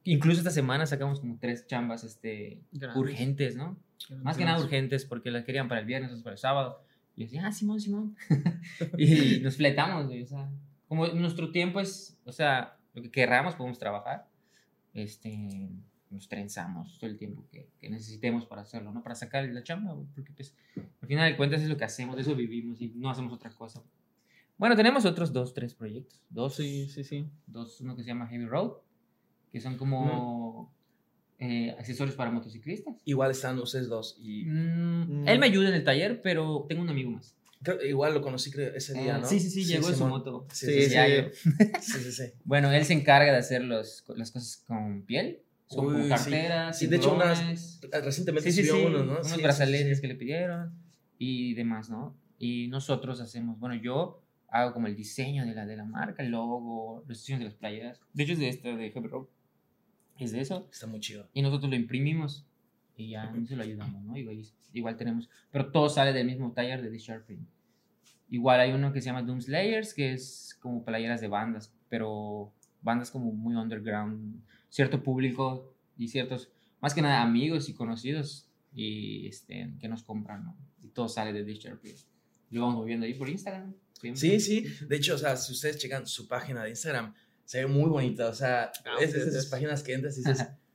[0.03, 2.97] incluso esta semana sacamos como tres chambas este, Grandes.
[2.97, 3.77] urgentes, ¿no?
[4.23, 6.83] Más que nada urgentes porque las querían para el viernes o para el sábado.
[7.15, 8.17] Y yo decía, ah, Simón, Simón.
[8.97, 10.23] y nos fletamos, güey.
[10.23, 10.49] O sea,
[10.87, 14.27] como nuestro tiempo es, o sea, lo que querramos podemos trabajar.
[14.93, 15.69] Este,
[16.11, 19.01] nos trenzamos todo el tiempo que, que necesitemos para hacerlo, ¿no?
[19.03, 20.07] Para sacar la chamba, güey.
[20.15, 20.53] Porque, pues,
[21.01, 23.51] al final de cuentas es lo que hacemos, de eso vivimos y no hacemos otra
[23.51, 23.81] cosa.
[24.57, 26.19] Bueno, tenemos otros dos, tres proyectos.
[26.29, 27.25] Dos, Sí, sí, sí.
[27.47, 28.73] dos uno que se llama Heavy Road,
[29.51, 30.73] que son como
[31.37, 32.95] eh, accesorios para motociclistas.
[33.05, 34.45] Igual están ustedes dos y...
[34.45, 34.89] Mm,
[35.23, 35.27] Mm.
[35.29, 37.35] Él me ayuda en el taller, pero tengo un amigo más.
[37.63, 39.25] Creo- igual lo conocí creo, ese día, Eh, ¿no?
[39.27, 40.45] Sí, sí, sí, llegó en su moto.
[40.51, 40.95] Sí, Sí, sí,
[41.81, 42.23] sí, sí, sí.
[42.43, 45.41] Bueno, él se encarga de hacer los, las cosas con piel.
[45.69, 46.09] Son Uy, como sí.
[46.09, 47.79] carteras, Sí, de hecho, unas-.
[48.03, 49.11] Recientemente Sí, sí, subió sí, uno, ¿no?
[49.13, 50.01] unos Sí, sí, sí, brazaletes sí.
[50.01, 50.73] que le pidieron
[51.19, 52.15] y demás, ¿no?
[52.39, 56.31] Y nosotros hacemos, bueno, yo hago como el diseño de la, de la marca, el
[56.31, 57.99] logo, los diseños de las playeras.
[58.13, 59.09] De hecho, es de esta, de Heavy.
[60.17, 60.67] Es de eso.
[60.71, 61.29] Está muy chido.
[61.33, 62.45] Y nosotros lo imprimimos
[62.97, 64.17] y ya se lo ayudamos, ¿no?
[64.17, 64.41] Igual,
[64.73, 67.47] igual tenemos, pero todo sale del mismo taller de The Print.
[68.29, 72.51] Igual hay uno que se llama Doom Slayers, que es como playeras de bandas, pero
[72.81, 76.49] bandas como muy underground, cierto público y ciertos,
[76.81, 80.57] más que nada amigos y conocidos y este, que nos compran, ¿no?
[80.83, 81.99] Y todo sale de Print.
[82.51, 83.73] Lo vamos moviendo ahí por Instagram.
[84.13, 84.65] Sí, sí.
[84.87, 88.27] De hecho, o sea, si ustedes checan su página de Instagram, se ve muy bonita.
[88.29, 90.47] O sea, Ah, es de esas páginas que entras y dices,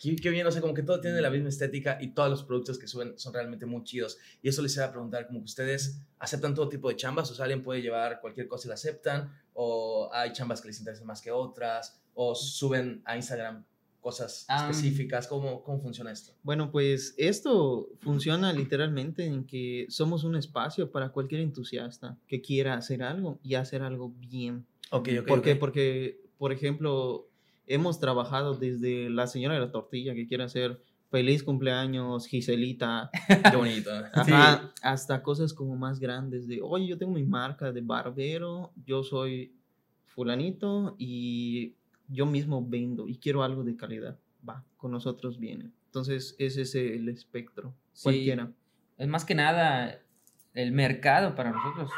[0.00, 0.46] qué, qué bien.
[0.46, 3.18] O sea, como que todo tiene la misma estética y todos los productos que suben
[3.18, 4.18] son realmente muy chidos.
[4.42, 7.30] Y eso les iba a preguntar, como que ustedes aceptan todo tipo de chambas.
[7.30, 9.32] O sea, alguien puede llevar cualquier cosa y la aceptan.
[9.54, 12.00] O hay chambas que les interesan más que otras.
[12.14, 13.64] O suben a Instagram
[14.00, 15.26] cosas específicas.
[15.26, 16.32] ¿Cómo, ¿Cómo funciona esto?
[16.42, 22.74] Bueno, pues esto funciona literalmente en que somos un espacio para cualquier entusiasta que quiera
[22.74, 24.66] hacer algo y hacer algo bien.
[24.90, 25.26] Ok, ok.
[25.26, 25.56] ¿Por qué?
[25.56, 27.29] Porque, por ejemplo,
[27.70, 33.10] hemos trabajado desde la señora de la tortilla que quiere hacer feliz cumpleaños, Giselita,
[33.50, 33.90] Qué bonito.
[34.12, 39.04] ajá, hasta cosas como más grandes de, oye, yo tengo mi marca de barbero, yo
[39.04, 39.54] soy
[40.06, 41.76] fulanito y
[42.08, 44.18] yo mismo vendo y quiero algo de calidad.
[44.46, 45.70] Va, con nosotros viene.
[45.86, 47.72] Entonces, ese es el espectro.
[47.92, 48.02] Sí.
[48.04, 48.50] Cualquiera.
[48.98, 50.00] es más que nada
[50.54, 51.90] el mercado para nosotros.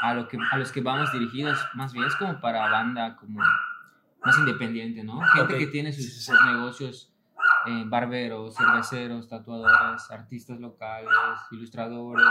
[0.00, 3.40] A, lo que, a los que vamos dirigidos, más bien es como para banda como
[4.24, 5.20] más independiente, ¿no?
[5.34, 5.58] Gente Ok.
[5.60, 7.12] que tiene sus, sus negocios,
[7.66, 11.08] eh, barberos, cerveceros, tatuadores, artistas locales,
[11.50, 12.24] ilustradores,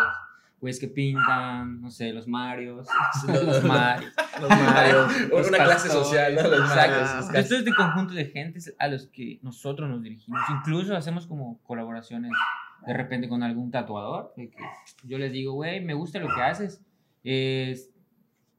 [0.59, 2.87] güeyes que pintan, no sé, los Marios,
[3.27, 4.13] los Marios.
[4.39, 5.21] Los Marios.
[5.29, 6.43] los Una clase social, ¿no?
[6.47, 7.21] Los Ah.
[7.23, 10.39] sus Esto es de conjunto de gentes a los que nosotros nos dirigimos.
[10.49, 12.31] Incluso hacemos como colaboraciones
[12.85, 14.33] de repente con algún tatuador.
[14.37, 14.57] de que
[15.03, 16.81] yo les digo, güey, me gusta lo que haces.
[17.23, 17.89] es-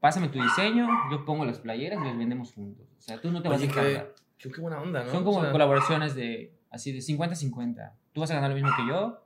[0.00, 2.86] pásame tu diseño, yo pongo las playeras y las vendemos juntos.
[3.02, 4.48] O sea, tú no te vas a Oye, qué-.
[4.50, 5.10] Qué, buena onda, ¿no?
[5.10, 7.92] Son como O sea, colaboraciones de así de 50-50.
[8.12, 9.24] Tú vas a ganar lo mismo que yo,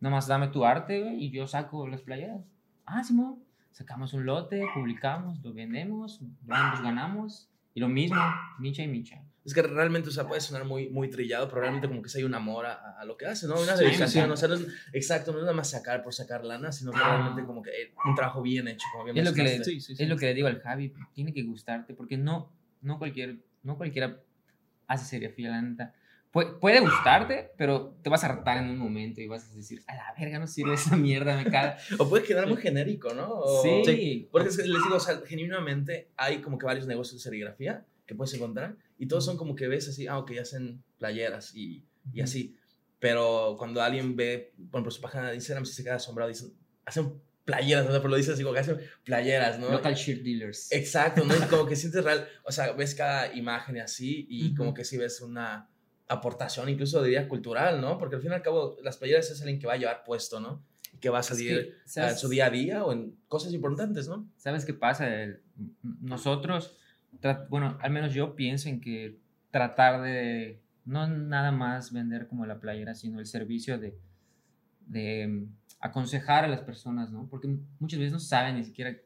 [0.00, 2.40] nomás dame tu arte güey, y yo saco las playeras.
[2.84, 3.42] Ah, Simón.
[3.70, 7.48] Sacamos un lote, publicamos, lo vendemos, ambos ganamos.
[7.74, 8.20] Y lo mismo,
[8.58, 9.22] micha y micha.
[9.44, 12.18] Es que realmente, o sea, puede sonar muy, muy trillado, pero realmente como que sí
[12.18, 13.54] hay un amor a, a lo que hace, ¿no?
[13.54, 14.30] Una Sí, dedicación, sí.
[14.32, 16.98] o sea, no es, exacto, no es nada más sacar por sacar lana, sino que
[16.98, 19.70] realmente como que eh, un trabajo bien hecho, como bien Es lo que le- mencionaste.
[19.72, 20.02] Sí, sí, sí.
[20.02, 23.76] Es lo que le digo al Javi, tiene que gustarte, porque no, no, cualquier, no
[23.76, 24.20] cualquiera
[24.86, 25.94] hace serigrafía, la neta.
[26.30, 29.82] Puede, puede gustarte, pero te vas a hartar en un momento y vas a decir,
[29.86, 31.76] a la verga, no sirve esa mierda, me caga.
[31.98, 33.28] O puede quedar muy genérico, ¿no?
[33.30, 34.28] O- sí.
[34.32, 37.84] Porque es que les digo, o sea, genuinamente hay como que varios negocios de serigrafía
[38.06, 41.84] que puedes encontrar y todos son como que ves así, ah, ok, hacen playeras y,
[42.14, 42.56] y así.
[42.98, 46.52] Pero cuando alguien ve, por ejemplo, su página de Instagram, sí se queda asombrado, dicen,
[46.86, 47.12] hacen
[47.44, 47.92] playeras, ¿no?
[47.92, 49.70] Pero lo dicen así como que hacen playeras, ¿no?
[49.70, 50.70] Local shirt dealers.
[50.72, 51.34] Exacto, ¿no?
[51.36, 54.56] Y como que sientes real, o sea, ves cada imagen y así, y Ujú.
[54.56, 55.68] como que sí ves una
[56.08, 57.98] aportación, incluso diría cultural, ¿no?
[57.98, 60.40] Porque al fin y al cabo, las playeras es alguien que va a llevar puesto,
[60.40, 60.64] ¿no?
[60.92, 63.52] Y que va a Es que, salir en su día a día o en cosas
[63.54, 64.28] importantes, ¿no?
[64.36, 65.08] ¿Sabes qué pasa?
[65.82, 66.76] Nosotros,
[67.48, 69.18] bueno, al menos yo pienso en que
[69.50, 73.96] tratar de no nada más vender como la playera, sino el servicio de,
[74.86, 75.46] de
[75.82, 77.26] aconsejar a las personas, ¿no?
[77.28, 78.96] Porque muchas veces no saben ni siquiera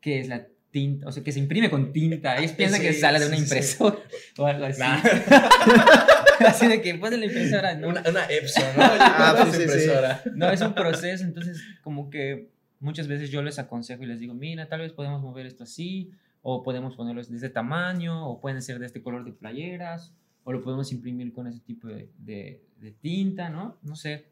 [0.00, 2.36] qué es la tinta, o sea, que se imprime con tinta.
[2.36, 3.48] Ellos piensan que Sí, sale de una sí, sí.
[3.50, 3.98] impresora
[4.38, 4.80] o algo así.
[4.80, 5.00] Nah.
[6.46, 7.88] así de que pues de la impresora, ¿no?
[7.88, 8.82] Una, una Epson, ¿no?
[9.00, 9.62] Ah, Una sí, sí, sí.
[9.64, 10.22] impresora.
[10.34, 14.34] No, es un proceso, entonces como que muchas veces yo les aconsejo y les digo,
[14.34, 16.12] mira, tal vez podemos mover esto así,
[16.42, 20.12] o podemos ponerlos de este tamaño, o pueden ser de este color de playeras,
[20.44, 23.76] o lo podemos imprimir con ese tipo de, de- de tinta, ¿no?
[23.82, 24.26] No sé,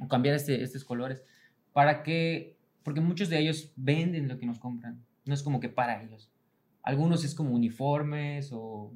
[0.00, 1.22] O cambiar este, estos colores,
[1.72, 5.68] para que, porque muchos de ellos venden lo que nos compran, no es como que
[5.68, 6.30] para ellos.
[6.82, 8.92] Algunos es como uniformes o,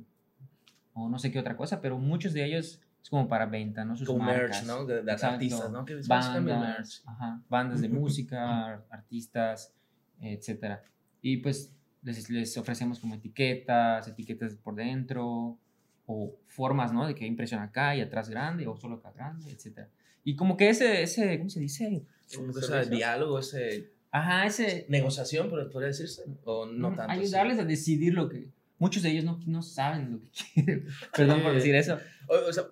[0.94, 3.96] o no sé qué otra cosa, pero muchos de ellos es como para venta, ¿no?
[3.96, 4.64] Sus Como marcas.
[4.64, 4.86] merch, ¿no?
[4.86, 5.84] De, de artistas, ¿no?
[5.84, 9.74] Que bandas, ajá, bandas de música, ar- artistas,
[10.20, 10.82] etcétera.
[11.20, 15.58] Y pues les, les ofrecemos como etiquetas, etiquetas por dentro,
[16.06, 17.06] o formas, ¿no?
[17.06, 19.88] De que impresión acá y atrás grande, o solo acá grande, etcétera.
[20.24, 22.04] Y como que ese, ese ¿cómo se dice?
[22.34, 24.84] Como que ese diálogo, ese Ajá, ese...
[24.88, 27.12] negociación, podría decirse, o no mm, tanto.
[27.12, 28.50] ayudarles a decidir lo que...
[28.78, 30.86] Muchos de ellos no, no saben lo que quieren.
[31.16, 31.98] Perdón por decir eso.
[32.26, 32.64] O, o sea,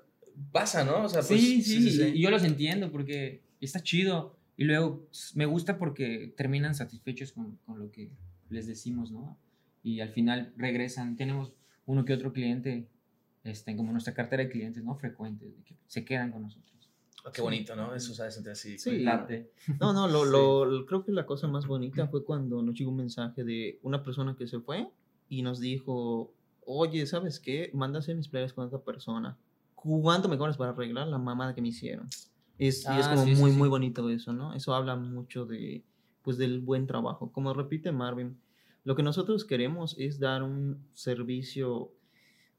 [0.52, 1.04] pasa, ¿no?
[1.04, 4.36] O sea, pues, sí, sí, y yo los entiendo porque está chido.
[4.56, 8.10] Y luego me gusta porque terminan satisfechos con, con lo que
[8.50, 9.38] les decimos, ¿no?
[9.82, 11.16] Y al final regresan.
[11.16, 11.54] Tenemos
[11.86, 12.88] uno que otro cliente,
[13.44, 14.96] este, como nuestra cartera de clientes, ¿no?
[14.96, 16.79] Frecuentes, que se quedan con nosotros.
[17.24, 17.94] Oh, qué bonito, ¿no?
[17.94, 18.78] Eso sabes sentir así.
[18.78, 19.00] Sí.
[19.00, 19.52] Late.
[19.78, 20.30] No, no, lo, Sí.
[20.32, 23.78] lo- lo- creo que la cosa más bonita fue cuando nos llegó un mensaje de
[23.82, 24.88] una persona que se fue
[25.28, 26.32] y nos dijo,
[26.64, 27.70] oye, ¿sabes qué?
[27.96, 29.36] Hacer mis playas con otra persona.
[29.74, 32.06] ¿Cuánto me cobras para arreglar la mamada que me hicieron?
[32.58, 33.56] Es, y es Ah, como sí, sí, muy, sí.
[33.58, 34.54] muy bonito eso, ¿no?
[34.54, 35.82] Eso habla mucho de,
[36.22, 37.32] pues, del buen trabajo.
[37.32, 38.38] Como repite Marvin,
[38.84, 41.92] lo que nosotros queremos es dar un servicio,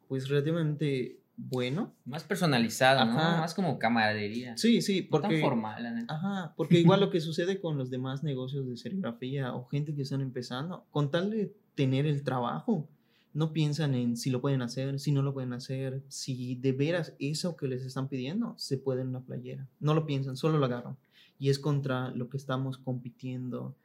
[0.07, 1.93] pues, relativamente bueno.
[2.05, 3.05] Más personalizado.
[3.05, 4.55] Más como camaradería.
[4.57, 5.27] Sí, sí, No porque...
[5.29, 6.13] tan formal, la neta.
[6.13, 10.03] Ajá, porque igual lo que sucede con los demás negocios de serigrafía o gente que
[10.03, 12.87] están empezando, con tal de tener el trabajo,
[13.33, 17.15] no piensan en si lo pueden hacer, si no lo pueden hacer, si de veras
[17.19, 19.67] eso que les están pidiendo se puede en una playera.
[19.79, 20.97] No lo piensan, solo lo agarran.
[21.39, 23.75] Y es contra lo que estamos compitiendo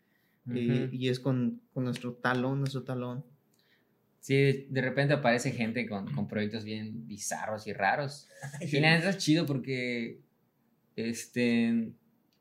[0.53, 3.25] eh, y es con, con nuestro talón, nuestro talón.
[4.27, 8.29] Sí, de repente aparece gente con, con proyectos bien bizarros y raros.
[8.61, 10.19] Y la neta es chido porque
[10.97, 11.93] este,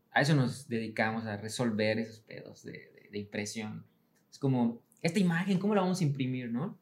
[0.09, 3.85] a eso nos dedicamos, a resolver esos pedos de, de- de impresión.
[4.31, 6.75] Es como, esta imagen, ¿cómo la vamos a imprimir, no?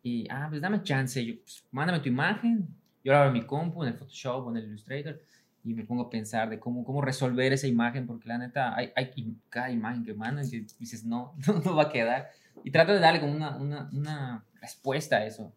[0.00, 2.68] Y, ah, pues dame chance, yo, pues, mándame tu imagen,
[3.02, 5.20] yo la abro en mi compu, en el Photoshop o en el Illustrator,
[5.64, 8.92] y me pongo a pensar de cómo, cómo resolver esa imagen, porque la neta, hay,
[8.94, 12.28] hay cada imagen que mandan que dices, no, no, no va a quedar.
[12.64, 15.52] Y trato de darle como una, una, una respuesta a eso,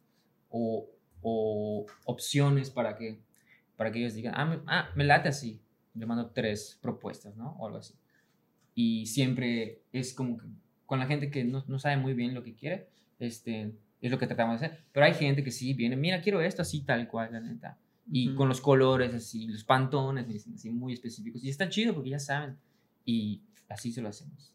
[0.50, 0.90] o,
[1.22, 3.20] o opciones para que,
[3.76, 5.60] para que ellos digan, ah me, ah, me late así.
[5.96, 7.52] Le mando tres propuestas, ¿no?
[7.60, 7.94] O algo así.
[8.74, 10.48] Y siempre es como que
[10.86, 12.88] con la gente que no, no sabe muy bien lo que quiere,
[13.20, 14.84] este, es lo que tratamos de hacer.
[14.92, 17.78] Pero hay gente que sí viene, mira, quiero esto así, tal cual, la neta.
[18.12, 18.38] Y Ujú.
[18.38, 21.44] con los colores así, los pantones así muy específicos.
[21.44, 22.58] Y está chido porque ya saben.
[23.06, 24.54] Y así se lo hacemos.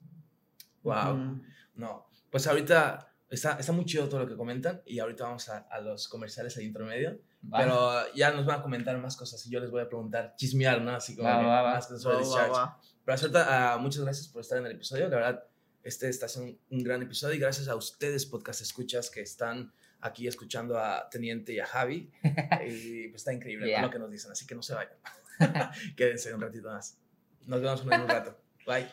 [0.83, 1.15] Wow.
[1.15, 1.43] Ujú.
[1.77, 5.59] No, pues ahorita está, está muy chido todo lo que comentan y ahorita vamos a,
[5.71, 7.21] a los comerciales ahí intermedio.
[7.53, 7.59] Va.
[7.59, 10.81] Pero ya nos van a comentar más cosas y yo les voy a preguntar, chismear,
[10.83, 10.93] ¿no?
[10.95, 11.75] Así como Va, va, va.
[11.75, 12.53] más cosas sobre Va, va, Discharge.
[12.53, 12.81] va.
[13.05, 15.09] Pero ahorita, ah, muchas gracias por estar en el episodio.
[15.09, 15.45] La verdad,
[15.83, 19.73] este está siendo un, un gran episodio y gracias a ustedes, podcast escuchas, que están
[20.01, 22.11] aquí escuchando a Teniente y a Javi.
[22.23, 23.67] y pues está increíble.
[23.67, 23.83] Yeah.
[23.83, 24.95] lo que nos dicen, así que no se vayan.
[25.97, 26.99] Quédense un ratito más.
[27.47, 28.37] Nos vemos en un rato.
[28.67, 28.89] Bye.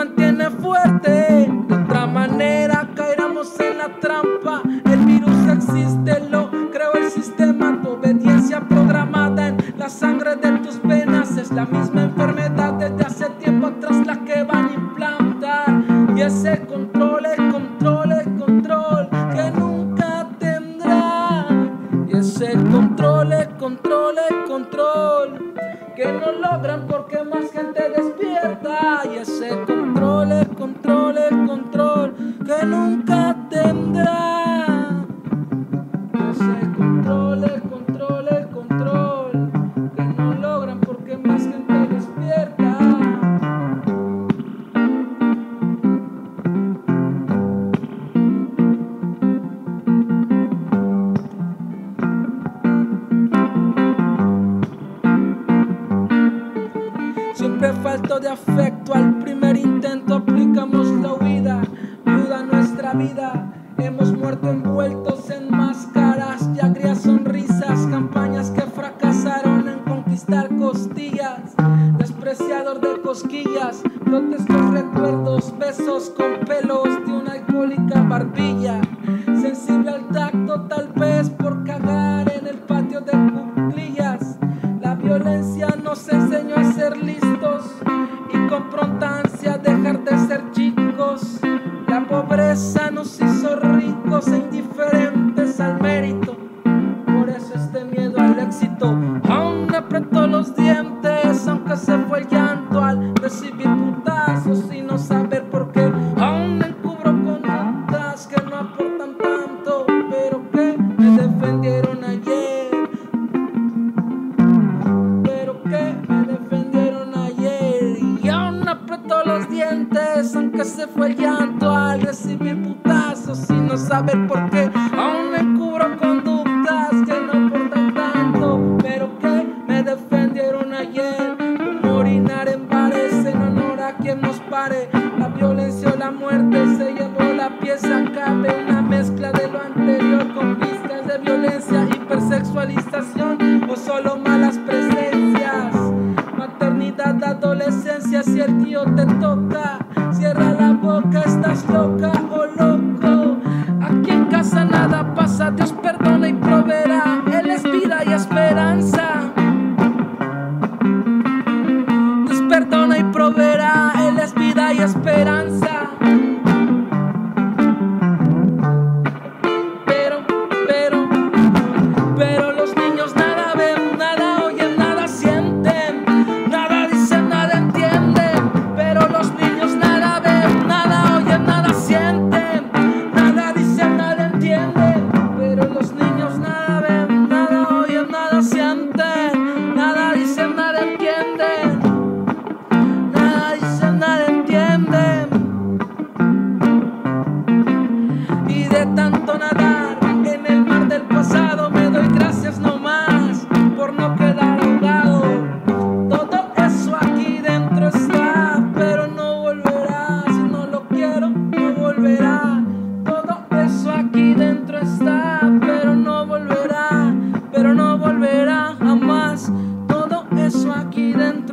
[0.04, 1.01] mantiene fuerte.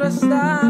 [0.10, 0.68] Stop.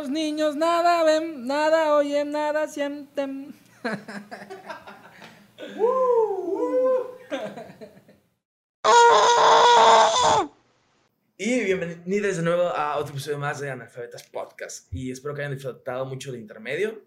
[0.00, 3.54] los niños nada ven, nada oyen, nada sienten.
[11.36, 14.90] y bienvenidos de nuevo a otro episodio más de Analfabetas Podcast.
[14.90, 17.04] Y espero que hayan disfrutado mucho de intermedio.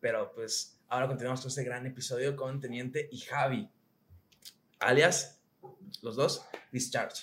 [0.00, 3.70] Pero pues ahora continuamos con este gran episodio con Teniente y Javi.
[4.80, 5.40] Alias,
[6.02, 7.22] los dos, Discharge.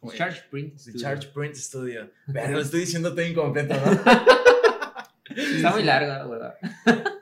[0.00, 2.10] Discharge Print Discharge Print Studio.
[2.32, 4.34] Pero lo estoy diciendo todo incompleto, ¿no?
[5.36, 6.40] Está muy largo, güey.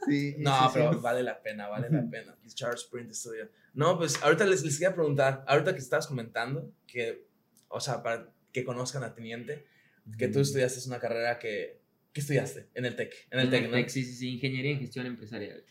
[0.06, 0.34] Sí.
[0.38, 2.36] No, pero vale la pena, vale la pena.
[2.54, 3.48] Charles Print Studio.
[3.74, 7.26] No, pues ahorita les, les quería preguntar, ahorita que estabas comentando, que,
[7.68, 9.64] o sea, para que conozcan a Teniente,
[10.18, 11.80] que tú estudiaste una carrera que,
[12.12, 12.68] ¿qué estudiaste?
[12.74, 13.76] En el TEC, en el TEC, ¿no?
[13.88, 15.64] sí, sí, sí, Ingeniería en Gestión Empresarial.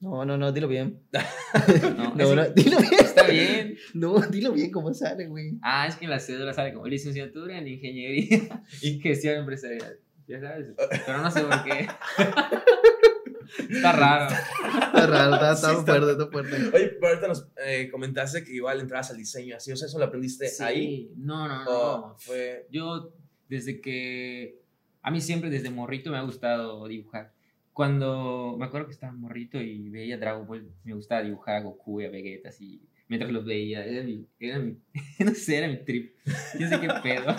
[0.00, 1.00] No, no, no, dilo bien.
[1.96, 2.94] no, no, no, dilo bien.
[2.98, 3.78] Está bien.
[3.94, 5.58] No, dilo bien cómo sale, güey.
[5.62, 8.48] Ah, es que en la cédula sale como licenciatura en Ingeniería
[8.80, 10.00] y Gestión Empresarial.
[10.28, 10.68] Ya sabes,
[11.06, 11.88] pero no sé por qué.
[13.68, 14.30] Está raro.
[14.32, 16.56] Está raro, está, está Sí, está- fuerte, está fuerte.
[16.76, 19.98] Oye, pero ahorita nos eh, comentaste que igual entrabas al diseño, así, o sea, ¿eso
[19.98, 21.12] lo aprendiste Sí, ahí?
[21.16, 22.14] No, no, ¿O no.
[22.18, 22.66] fue...?
[22.70, 23.12] Yo,
[23.48, 24.58] desde que.
[25.02, 27.32] A mí siempre desde morrito me ha gustado dibujar.
[27.72, 32.00] Cuando me acuerdo que estaba morrito y veía Dragon Ball, me gustaba dibujar a Goku
[32.00, 32.80] y a Vegeta así.
[33.08, 34.76] Mientras los veía, era mi, era mi,
[35.18, 36.14] no sé, era mi trip.
[36.58, 37.34] Yo sé qué pedo.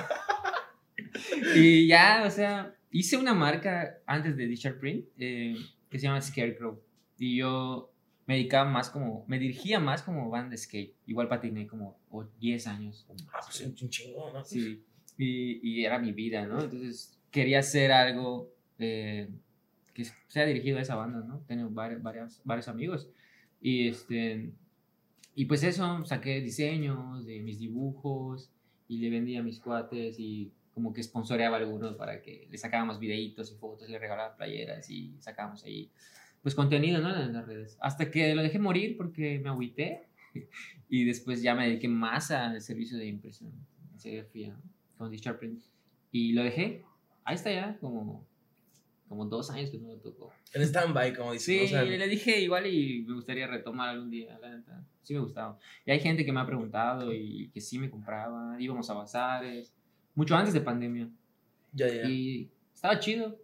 [1.55, 5.55] y ya, o sea, hice una marca antes de Digital Print eh,
[5.89, 6.81] que se llama Scarecrow.
[7.17, 7.91] Y yo
[8.25, 10.95] me dedicaba más como, me dirigía más como band de skate.
[11.05, 13.05] Igual patiné como o 10 años.
[13.09, 14.43] o Ah, pues un chingo, ¿no?
[14.43, 14.83] Sí,
[15.17, 16.61] y, y era mi vida, ¿no?
[16.61, 19.29] Entonces quería hacer algo eh,
[19.93, 21.43] que sea dirigido a esa banda, ¿no?
[21.47, 23.09] Tengo varios, varios, varios amigos.
[23.61, 24.51] Y, este,
[25.35, 28.51] y pues eso, saqué diseños de mis dibujos
[28.87, 32.57] y le vendía a mis cuates y como que sponsoreaba a algunos para que le
[32.57, 35.91] sacábamos videitos y fotos, le regalaba playeras y sacábamos ahí
[36.41, 37.15] pues contenido, ¿no?
[37.15, 37.77] En las redes.
[37.79, 40.07] Hasta que lo dejé morir porque me agüité
[40.89, 43.51] y después ya me dediqué más al servicio de impresión,
[43.93, 44.61] en serigrafía, ¿no?
[44.97, 45.63] con Digital Print.
[46.11, 46.83] Y lo dejé.
[47.23, 48.27] Ahí está ya, como,
[49.07, 50.33] como dos años que no lo tocó.
[50.53, 51.59] En stand-by, como dicen.
[51.59, 54.85] Sí, o sea, le dije igual y me gustaría retomar algún día, la neta.
[55.01, 55.57] Sí me gustaba.
[55.85, 58.57] Y hay gente que me ha preguntado y que sí me compraba.
[58.59, 59.73] Íbamos a bazares,
[60.15, 61.09] mucho antes de pandemia.
[61.73, 62.03] ya, ya.
[62.09, 63.39] Y estaba chido.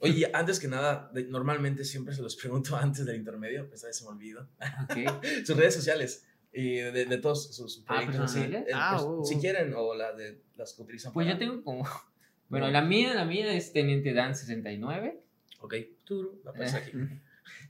[0.00, 3.96] Oye, antes que nada, de- normalmente siempre se los pregunto antes del intermedio, esta vez
[3.96, 4.48] se me olvidó.
[4.84, 4.96] Ok.
[5.46, 8.36] Sus redes sociales y de, de todos sus Ah, proyectos.
[8.36, 9.24] eh, Ah, pues, uh, uh.
[9.24, 11.12] Si quieren, o la de las que utilizan.
[11.12, 11.84] Pues yo tengo como...
[12.48, 15.18] Bueno, la mía, la mía es Teniente Dan 69.
[15.62, 15.74] Ok,
[16.04, 16.92] Turu, la aparece aquí.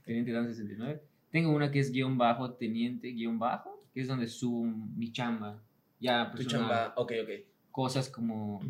[0.03, 1.01] Teniente Dan 69.
[1.31, 5.57] Tengo una que es guion bajo, teniente guion bajo, que es donde subo mi chamba.
[6.01, 6.59] Ya, Tu personal.
[6.67, 7.29] chamba, ok, ok.
[7.73, 8.61] Cosas como,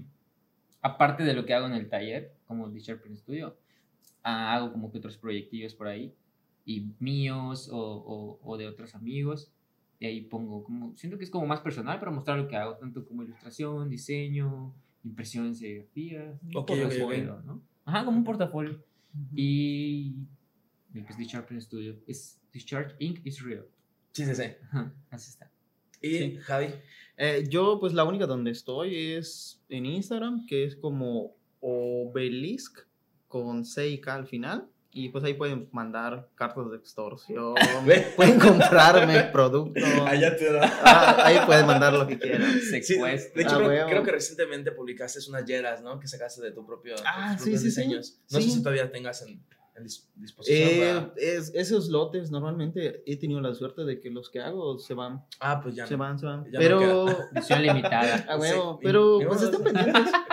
[0.81, 3.55] aparte de lo que hago en el taller, como Digital Print Studio,
[4.23, 6.15] ah, hago como que otros proyectillos por ahí,
[6.65, 9.51] y míos o, o, o de otros amigos,
[9.99, 12.77] y ahí pongo como, siento que es como más personal para mostrar lo que hago,
[12.77, 14.73] tanto como ilustración, diseño,
[15.03, 16.79] impresión en serigrafía, un Ok, ok, ok.
[16.79, 17.61] portafolio, ¿no?
[17.85, 18.81] Ajá, como un portafolio.
[19.35, 20.15] Y,
[20.93, 23.25] y pues Discharge Print Studio, es Discharge Inc.
[23.25, 23.65] is real.
[24.13, 24.43] Sí, sí, sí.
[24.69, 25.51] Ajá, así está.
[26.03, 26.37] Y Sí.
[26.43, 26.67] Javi,
[27.17, 32.79] Eh, yo, pues la única donde estoy es en Instagram, que es como obelisk
[33.27, 34.67] con C y K al final.
[34.95, 37.55] Y pues ahí pueden mandar cartas de extorsión,
[38.15, 39.83] pueden comprarme productos.
[40.05, 40.71] allá te da.
[40.83, 42.43] Ah, ahí pueden mandar lo que quieran.
[42.61, 45.99] Sí, de hecho, Ah, creo, creo que recientemente publicaste unas yeras, ¿no?
[45.99, 46.93] Que sacaste de tu propio.
[47.05, 48.19] Ah, tus sí, propios sí, diseños.
[48.29, 49.43] No sé si todavía tengas en,
[49.81, 50.69] disposición.
[51.17, 54.93] Eh, es- esos lotes normalmente he tenido la suerte de que los que hago se
[54.93, 55.87] van, Ah, pues ya.
[55.87, 55.99] se no.
[55.99, 56.43] van, se van.
[56.45, 58.25] Ya no Pero, Edición limitada.
[58.29, 60.11] a huevo, Sí, pero pues hacer- pendientes.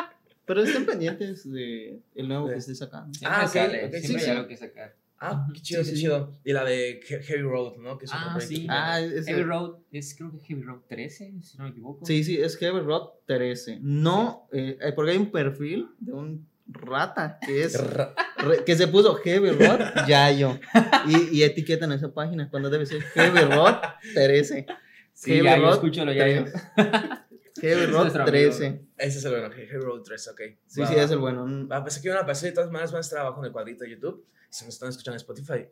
[0.47, 3.14] Pero estén pendientes de el nuevo De- que esté sacando.
[3.16, 4.30] Siempre Ah, ok, sale, ok, sí, siempre sí.
[4.30, 4.97] hay algo que sacar.
[5.20, 6.03] Ah, qué chido, Sí, qué sí.
[6.03, 6.34] chido.
[6.43, 7.97] Y la de He- Heavy Road, ¿no?
[7.99, 8.66] Que es Ah, sí.
[8.68, 12.05] Ah, ese- Heavy Road es creo que Heavy Road 13, si no me equivoco.
[12.05, 13.78] Sí, sí, es Heavy Rod 13.
[13.80, 17.78] No, eh, eh, porque hay un perfil de un rata que es
[18.38, 20.58] re- que se puso Heavy Rod Yayo
[21.06, 23.74] y, y etiquetan esa página cuando debe ser Heavy Rod
[24.14, 24.66] 13.
[25.12, 26.28] Sí, Heavy ya, yo Road escucho lo ya.
[26.28, 26.44] yo.
[26.44, 26.58] 13.
[27.60, 28.30] Heavy Rod nuestro amigo.
[28.32, 28.80] 13.
[28.96, 30.40] Ese es el bueno, He- Heavy Road 3, ok.
[30.66, 31.68] Sí, Va, sí, es el bueno.
[31.68, 33.52] Va, pues aquí van a pasar de todas maneras van a estar abajo en el
[33.52, 34.24] cuadrito de YouTube.
[34.48, 35.68] Si nos están escuchando en Spotify,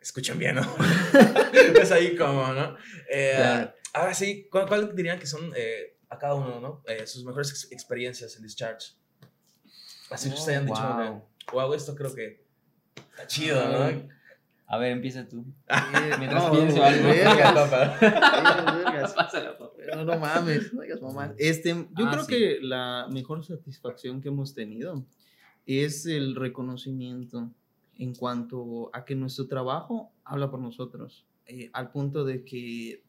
[0.00, 0.62] escuchan bien, ¿no?
[1.80, 2.76] es ahí como, ¿no?
[3.10, 3.72] Eh, Claro.
[3.92, 6.82] Ahora sí, ¿cuál, cuál dirían que son eh, a cada uno, ¿no?
[6.86, 8.94] Eh, sus mejores ex- experiencias en Discharge.
[10.14, 10.82] Así que Oh, ustedes hayan dicho,
[11.52, 11.60] wow.
[11.66, 12.44] wow, esto creo que
[12.96, 14.14] está chido, ¿no?
[14.66, 15.44] A ver, empieza tú.
[16.18, 17.08] Mientras no, pienso algo.
[17.08, 17.98] vergas, Papá.
[18.84, 19.12] vergas.
[19.12, 19.72] Pásala, papá.
[19.94, 21.32] No, no mames, no digas mamás.
[21.36, 22.32] Este, yo Ah, creo sí.
[22.32, 25.04] que la mejor satisfacción que hemos tenido
[25.66, 27.50] es el reconocimiento
[27.98, 33.02] en cuanto a que nuestro trabajo habla por nosotros, eh, al punto de que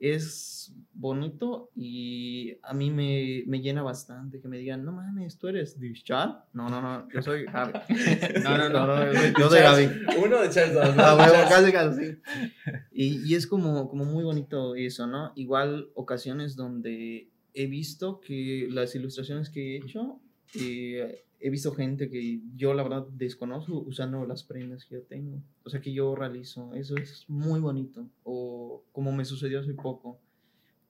[0.00, 5.48] es bonito y a mí me, me llena bastante que me digan, no mames, tú
[5.48, 6.44] eres Dischar.
[6.52, 7.72] No, no, no, yo soy Javi.
[8.42, 9.12] No, no, no.
[9.12, 9.88] yo soy- yo soy Javi.
[10.24, 11.02] Uno de dos, ¿no?
[11.02, 12.18] Ah, casi, casi.
[12.92, 15.32] Y, y es como, como muy bonito eso, ¿no?
[15.36, 20.20] Igual ocasiones donde he visto que las ilustraciones que he hecho
[20.60, 25.42] eh, he visto gente que yo la verdad desconozco usando las prendas que yo tengo.
[25.64, 26.72] O sea, que yo realizo.
[26.74, 28.06] Eso es muy bonito.
[28.22, 30.18] O como me sucedió hace poco,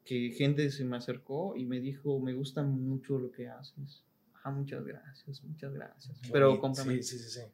[0.04, 4.04] que gente se me acercó y me dijo, me gusta mucho lo que haces.
[4.42, 6.14] Ah, muchas gracias, muchas gracias.
[6.30, 7.02] Pero cómprame.
[7.02, 7.30] Sí, sí, sí.
[7.40, 7.46] sí.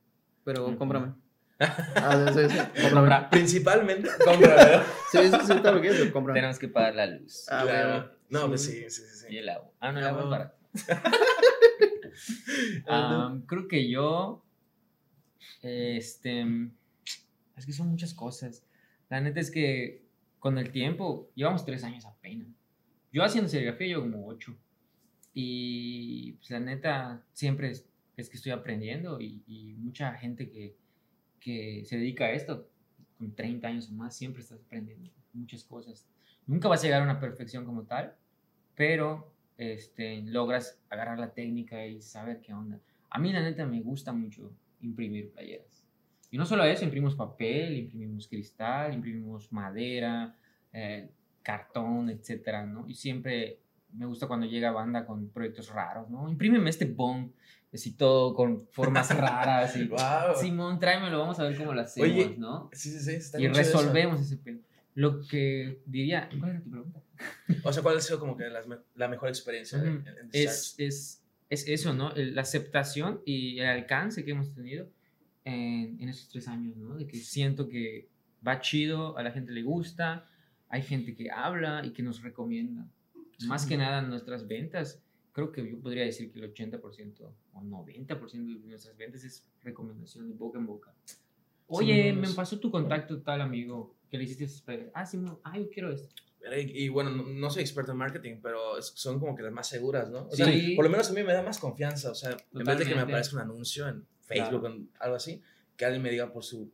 [0.44, 1.14] Pero cómprame.
[1.60, 3.26] Ah, sí, sí, sí, cómprame.
[3.30, 4.82] Principalmente, cómpralo.
[5.12, 6.38] Sí, sí, sí, todo lo que es, cómprame.
[6.38, 7.88] Tenemos que pagar la luz Ah, Claro.
[7.90, 8.10] bueno.
[8.30, 8.48] No, Sí.
[8.48, 9.26] pues sí, sí, sí.
[9.34, 9.70] y el agua.
[9.78, 10.28] Ah, no, el Ah, agua es
[10.86, 11.00] bueno.
[12.86, 14.42] Am, creo que yo,
[15.62, 16.46] este,
[17.56, 18.64] es que son muchas cosas.
[19.08, 20.04] La neta es que
[20.38, 22.48] con el tiempo, llevamos tres años apenas.
[23.12, 24.56] Yo haciendo serigrafía llevo como ocho.
[25.34, 30.74] Y pues la neta, siempre es, es que estoy aprendiendo y, y mucha gente que,
[31.38, 32.68] que se dedica a esto,
[33.18, 36.06] con 30 años o más, siempre estás aprendiendo muchas cosas.
[36.46, 38.14] Nunca vas a llegar a una perfección como tal,
[38.74, 42.80] pero este, logras agarrar la técnica y saber qué onda.
[43.10, 44.50] A mí la neta me gusta mucho
[44.80, 45.84] imprimir playeras.
[46.30, 50.34] Y no solo eso, imprimimos papel, imprimimos cristal, imprimimos madera,
[50.72, 51.10] eh,
[51.42, 52.88] cartón, etcétera, ¿no?
[52.88, 53.58] Y siempre
[53.92, 56.26] me gusta cuando llega banda con proyectos raros, ¿no?
[56.30, 57.28] Imprímeme este bong,
[57.74, 59.88] así todo con formas raras y...
[59.88, 60.36] Wow.
[60.36, 62.70] Simón, tráemelo, vamos a ver cómo lo hacemos, Oye, ¿no?
[62.72, 63.12] Sí, sí, sí.
[63.12, 63.78] está Y chido eso.
[63.78, 64.60] resolvemos ese pedo.
[64.94, 66.28] Lo que diría...
[66.38, 67.02] ¿Cuál era tu pregunta?
[67.64, 70.08] O sea, ¿cuál ha sido como que me- la mejor experiencia en, Ujú.
[70.08, 72.12] en, en es, es, es eso, ¿no?
[72.16, 74.88] La aceptación y el alcance que hemos tenido
[75.44, 76.96] en, en estos tres años, ¿no?
[76.96, 78.08] De que siento que
[78.46, 80.26] va chido, a la gente le gusta,
[80.68, 82.88] hay gente que habla y que nos recomienda.
[83.46, 88.30] Más que nada nuestras ventas, creo que yo podría decir que el 80% o 90%
[88.60, 90.94] de nuestras ventas es recomendación de boca en boca.
[91.66, 94.90] Oye, no, me pasó tu contacto tal amigo que le hiciste.
[94.94, 96.08] Ah, sí, no, ah, yo quiero esto.
[96.56, 99.68] Y, y bueno, no, no soy experto en marketing, pero son como que las más
[99.68, 100.26] seguras, ¿no?
[100.26, 100.74] O sea, Sí.
[100.74, 102.10] por lo menos a mí me da más confianza.
[102.10, 103.00] O sea, en vez de que me Totalmente.
[103.02, 105.42] aparezca un anuncio en Facebook o en algo así,
[105.76, 106.72] que alguien me diga por su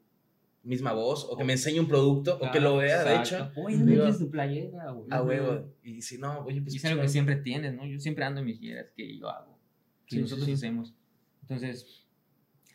[0.63, 3.61] misma voz o que me enseñe un producto o que lo vea, de hecho, Exacto.
[3.63, 5.07] Oye, no dices tu playera, güey.
[5.11, 5.73] a huevo.
[5.83, 6.75] Y si no, oye, pues.
[6.75, 7.85] Y es algo que siempre tienes, ¿no?
[7.87, 9.59] Yo siempre ando en mis guías que yo hago,
[10.07, 10.95] que Sí, nosotros sí, hacemos.
[11.43, 12.05] Entonces,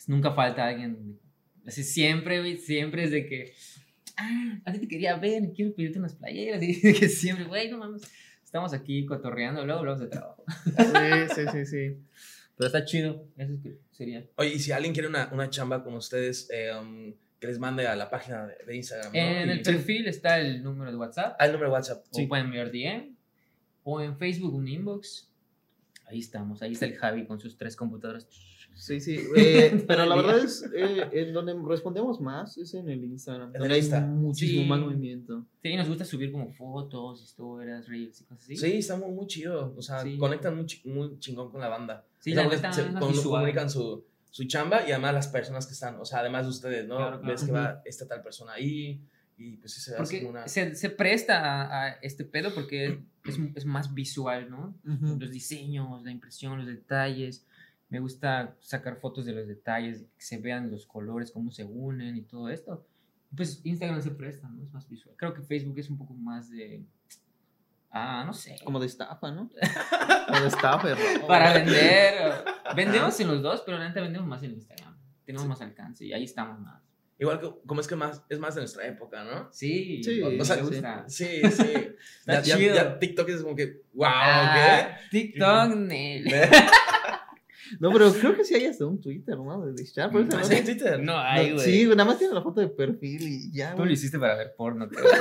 [0.08, 1.20] nunca falta alguien.
[1.66, 3.54] Así siempre, siempre es de que,
[4.18, 6.62] ah, a ti te quería ver, quiero pedirte unas playeras.
[6.64, 8.02] Y que siempre, güey, no mames,
[8.44, 10.44] estamos aquí cotorreando, luego hablamos de trabajo.
[10.66, 11.98] Sí, sí, sí, sí.
[12.58, 14.26] Pero está chido, eso es que sería.
[14.36, 17.88] Oye, y si alguien quiere una, una chamba con ustedes, eh, um, que les mande
[17.88, 19.12] a la página de, de Instagram.
[19.14, 19.20] ¿no?
[19.20, 22.06] En Y- el perfil está el número de WhatsApp, Ah, el número de WhatsApp.
[22.12, 23.16] o pueden enviar DM,
[23.84, 25.28] o en Facebook un inbox.
[26.06, 28.28] Ahí estamos, ahí está el Javi con sus tres computadoras.
[28.76, 29.20] Sí, sí.
[29.38, 33.50] eh, pero la verdad es, eh, en donde respondemos más es en el Instagram.
[33.50, 34.02] En el donde hay Insta.
[34.02, 34.68] muchísimo Sí.
[34.68, 35.46] más movimiento.
[35.62, 38.58] Sí, nos gusta subir como fotos, historias, reels y cosas así.
[38.58, 39.74] Sí, está muy, muy chido.
[39.78, 40.18] O sea, Sí.
[40.18, 42.06] conectan muy, muy chingón con la banda.
[42.20, 46.00] Sí, la neta, se- con- comunican su, su chamba y además las personas que están,
[46.00, 46.96] o sea, además de ustedes, ¿no?
[46.98, 47.34] Claro, claro.
[47.34, 49.02] Ves que va esta tal persona ahí
[49.38, 50.48] y pues sí se hace Porque una...
[50.48, 54.76] se, se presta a, a este pedo porque es, es más visual, ¿no?
[54.86, 55.18] Ujú.
[55.20, 57.46] Los diseños, la impresión, los detalles.
[57.92, 62.16] Me gusta sacar fotos de los detalles, que se vean los colores, cómo se unen
[62.18, 62.88] y todo esto.
[63.36, 64.64] Pues Instagram se presta, ¿no?
[64.64, 65.16] Es más visual.
[65.18, 66.84] Creo que Facebook es un poco más de...
[67.92, 68.56] Ah, no sé.
[68.64, 69.50] Como de estafa, ¿no?
[70.38, 70.90] o de estafa,
[71.20, 71.28] ¿no?
[71.28, 72.46] Para vender.
[72.76, 74.98] Vendemos en los dos, pero la neta vendemos más en Instagram.
[75.26, 76.82] Tenemos más alcance y ahí estamos más.
[77.20, 79.50] Igual que, como es que más, es más de nuestra época, ¿no?
[79.52, 81.04] Sí, Sí, o sea, me gusta.
[81.08, 81.74] Sí, sí.
[82.22, 82.76] Está ya, ya- chido.
[82.76, 86.26] ya TikTok es como que, wow, Ah, TikTok, Nel.
[87.80, 89.66] No, pero creo que sí hay hasta un Twitter, ¿no?
[89.66, 90.46] De Dischar, por eso, ¿Ah, ¿no?
[90.46, 91.00] sí, en Twitter?
[91.00, 91.66] No No, hay, güey.
[91.66, 93.88] Sí, nada más tiene la foto de perfil y ya, Tú güey.
[93.90, 95.04] lo hiciste para ver porno, creo.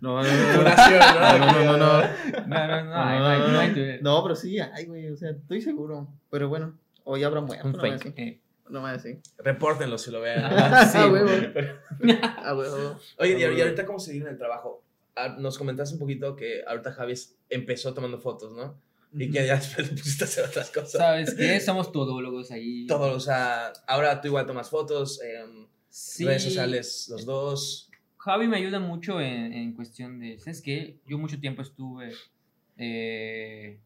[0.00, 0.62] No, no, no.
[0.62, 1.76] No, no, no, no.
[1.76, 3.98] No, no, no, hay, no hay, no hay.
[4.00, 5.08] No, pero sí hay, güey.
[5.10, 6.06] O sea, estoy seguro.
[6.30, 7.66] Pero bueno, hoy habrá muerto.
[7.66, 8.14] Un No fake.
[8.16, 8.40] eh.
[8.70, 9.18] No me así.
[9.38, 10.44] Repórtenlo si lo vean.
[10.52, 11.22] Ah, sí, güey.
[11.24, 11.78] huevo.
[12.22, 12.96] Ah, huevo.
[13.18, 14.84] Oye, y, Ah, ahorita cómo se vive en el trabajo.
[15.16, 17.14] Ah, Nos comentaste un poquito que ahorita Javi
[17.50, 18.78] empezó tomando fotos, ¿no?
[19.12, 20.92] Y que ya después pusiste a hacer otras cosas.
[20.92, 21.58] ¿Sabes qué?
[21.60, 22.86] Somos todólogos ahí.
[22.86, 26.24] Todo, o sea, ahora tú igual tomas fotos, em, Sí.
[26.24, 27.90] redes sociales los dos.
[28.18, 30.98] Javi me ayuda mucho en, en cuestión de, ¿sabes qué?
[31.06, 32.12] Yo mucho tiempo estuve
[32.76, 33.78] eh,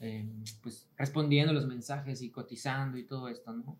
[0.00, 3.78] em, pues respondiendo los mensajes y cotizando y todo esto, ¿no?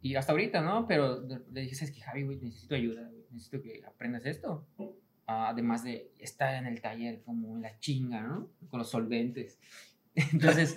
[0.00, 0.86] Y hasta ahorita, ¿no?
[0.86, 1.22] Pero
[1.52, 2.38] le dije, ¿sabes qué, Javi, güey?
[2.38, 3.24] Necesito ayuda, güey.
[3.30, 4.66] Necesito que aprendas esto.
[5.26, 8.48] Ah, además de estar en el taller como en la chinga, ¿no?
[8.70, 9.58] Con los solventes.
[10.14, 10.74] Entonces,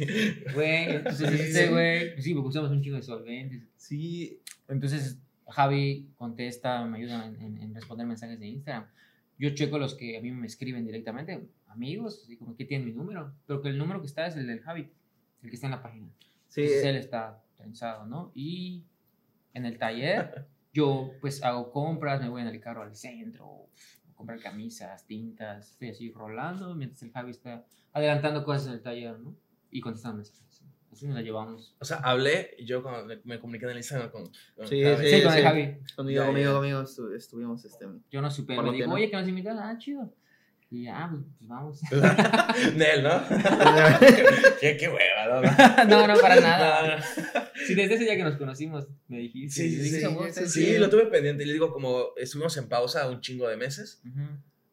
[0.54, 3.64] güey, entonces este güey, pues sí, porque usamos un chingo de solventes.
[3.78, 4.42] Sí.
[4.68, 8.88] Entonces, Javi contesta, me ayuda en, en- en responder mensajes de Instagram.
[9.38, 12.94] Yo checo los que a mí me escriben directamente, amigos, así como que tienen mi
[12.94, 14.90] número, pero que el número que está es el del Javi.
[15.44, 16.10] el que está en la página.
[16.50, 18.32] Sí, Entonces él está trenzado, ¿no?
[18.36, 18.84] Y
[19.54, 23.70] en el taller yo pues hago compras, me voy en el carro al centro,
[24.20, 29.18] comprar camisas, tintas, estoy así rolando mientras el Javi está adelantando cosas en el taller,
[29.18, 29.34] ¿no?
[29.72, 30.62] Y contestando mensajes.
[30.92, 31.74] Así nos la llevamos.
[31.80, 34.24] O sea, hablé y yo cuando me- comuniqué en el Instagram con,
[34.56, 35.08] con Sí, Javi.
[35.10, 35.38] Sí, con sí.
[35.38, 35.78] el Javi.
[35.96, 37.86] conmigo, conmigo, conmigo estu- estuvimos este.
[38.12, 40.14] Yo no supe, me dijo, oye, que nos invitas, ah, chido.
[40.72, 41.82] Y ya, pues, pues vamos.
[42.76, 43.24] Nel, ¿no?
[44.62, 45.86] qué, qué hueva, ¿no?
[45.86, 46.88] no, no, para nada.
[46.88, 47.04] No, no.
[47.66, 49.62] Sí, desde ese día que nos conocimos, me dijiste.
[49.64, 49.98] Sí, sí, dije, sí.
[49.98, 50.80] "Esa voz, sí, Sí, que-".
[50.80, 51.44] lo tuve pendiente.
[51.44, 54.28] Y le digo, como estuvimos en pausa un chingo de meses, Ujú.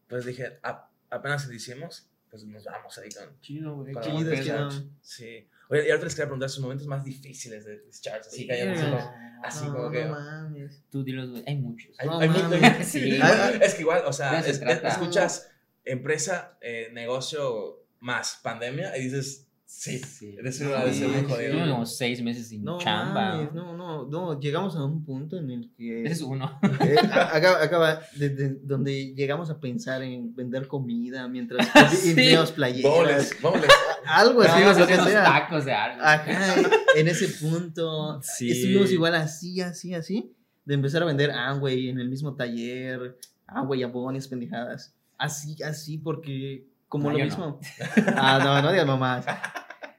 [0.08, 3.40] pues dije, "A- apenas hicimos, pues nos vamos ahí con.
[3.40, 3.94] Chido, güey.
[3.94, 4.70] Para ¿Cómo chido, chido.
[5.00, 5.48] Sí.
[5.68, 8.28] Oye, y ahora les quería preguntar sus momentos más difíciles de Discharge.
[8.28, 10.04] Así que hayan Ah, así No, como que.
[10.04, 10.82] no mames.
[10.90, 11.42] Tú dilos, güey.
[11.46, 11.98] Hay muchos.
[11.98, 12.60] Hay, No hay mames.
[12.60, 13.18] mucho- Sí.
[13.62, 15.50] Es que igual, o sea, es- escuchas
[15.86, 20.36] empresa, eh, negocio más pandemia y dices, sí, Sí.
[20.38, 21.58] eres una de ser jodido.
[21.70, 23.32] Como seis meses sin No, chamba.
[23.36, 26.58] mames, no, no, no, llegamos a un punto en el que Ese es uno.
[26.80, 31.66] eh, a- acaba, acaba de- de- donde llegamos a pensar en vender comida mientras
[32.02, 32.10] Sí.
[32.10, 33.66] enviamos playeras, Bowls, bowls.
[34.06, 35.24] algo así, a lo que sea.
[35.24, 36.02] tacos de algo.
[36.04, 38.50] Ajá, en ese punto Sí.
[38.50, 40.32] estuvimos igual así, así, así,
[40.64, 43.16] de empezar a vender Amway en el mismo taller,
[43.48, 47.60] Amway, jabones, pendejadas, así, así, porque como No, lo mismo.
[48.16, 49.26] Ah, no, no digas mamás.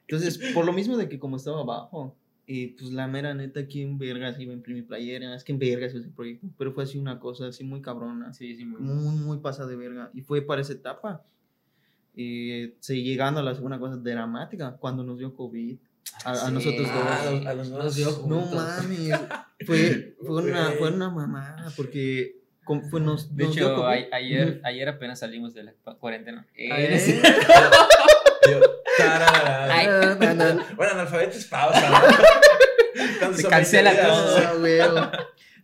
[0.08, 2.16] Entonces, por lo mismo de que como estaba abajo,
[2.48, 5.44] eh, pues la mera neta, ¿quién vergas iba a imprimir playeras?
[5.44, 6.48] ¿Quién vergas hizo ese proyecto?
[6.58, 9.76] Pero fue así una cosa así muy cabrona, Sí, sí, muy muy, muy pasada de
[9.76, 10.10] verga.
[10.14, 11.24] Y fue para esa etapa.
[12.16, 15.78] Eh, sí, llegando a la segunda cosa dramática, cuando nos dio COVID.
[16.24, 16.54] A, a Sí.
[16.54, 17.04] nosotros dos.
[17.04, 17.96] Ah, a los- a los Nos dos.
[17.96, 19.20] dio No mames.
[19.66, 22.37] Fue, fue, una, fue una mamada porque
[22.90, 23.88] fue, nos, De nos dio hecho, COVID.
[24.12, 26.46] a- ayer, ayer apenas salimos de la cu- cuarentena.
[26.56, 26.70] Eh,
[30.20, 30.64] no no, no.
[30.76, 31.80] Bueno, analfabeto es pausa,
[33.36, 34.88] Se cancela 20 días.
[34.90, 35.00] todo.
[35.00, 35.12] Ah.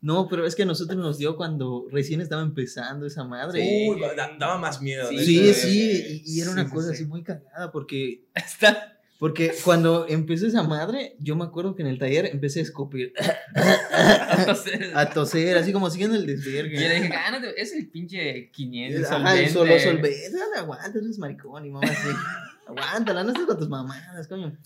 [0.01, 3.87] No, pero es que a nosotros nos dio cuando recién estaba empezando esa madre.
[3.89, 5.07] Uy, da- daba más miedo.
[5.09, 5.21] Sí, ¿no?
[5.23, 6.93] Sí, sí, y, y era una sí, cosa sí.
[6.95, 8.92] así muy cagada porque, Está.
[9.23, 13.13] Porque cuando empezó esa madre, yo me acuerdo que en el taller empecé a escupir,
[14.37, 16.77] Entonces, a toser, así como siguiendo el yo le desvergue.
[17.01, 21.65] dije, ah, no te- es el pinche 500 Ajá, el solo solvente, aguanta, eres maricón
[21.65, 22.09] y mamá así,
[22.67, 24.57] aguántala, no estés con tus mamadas, coño.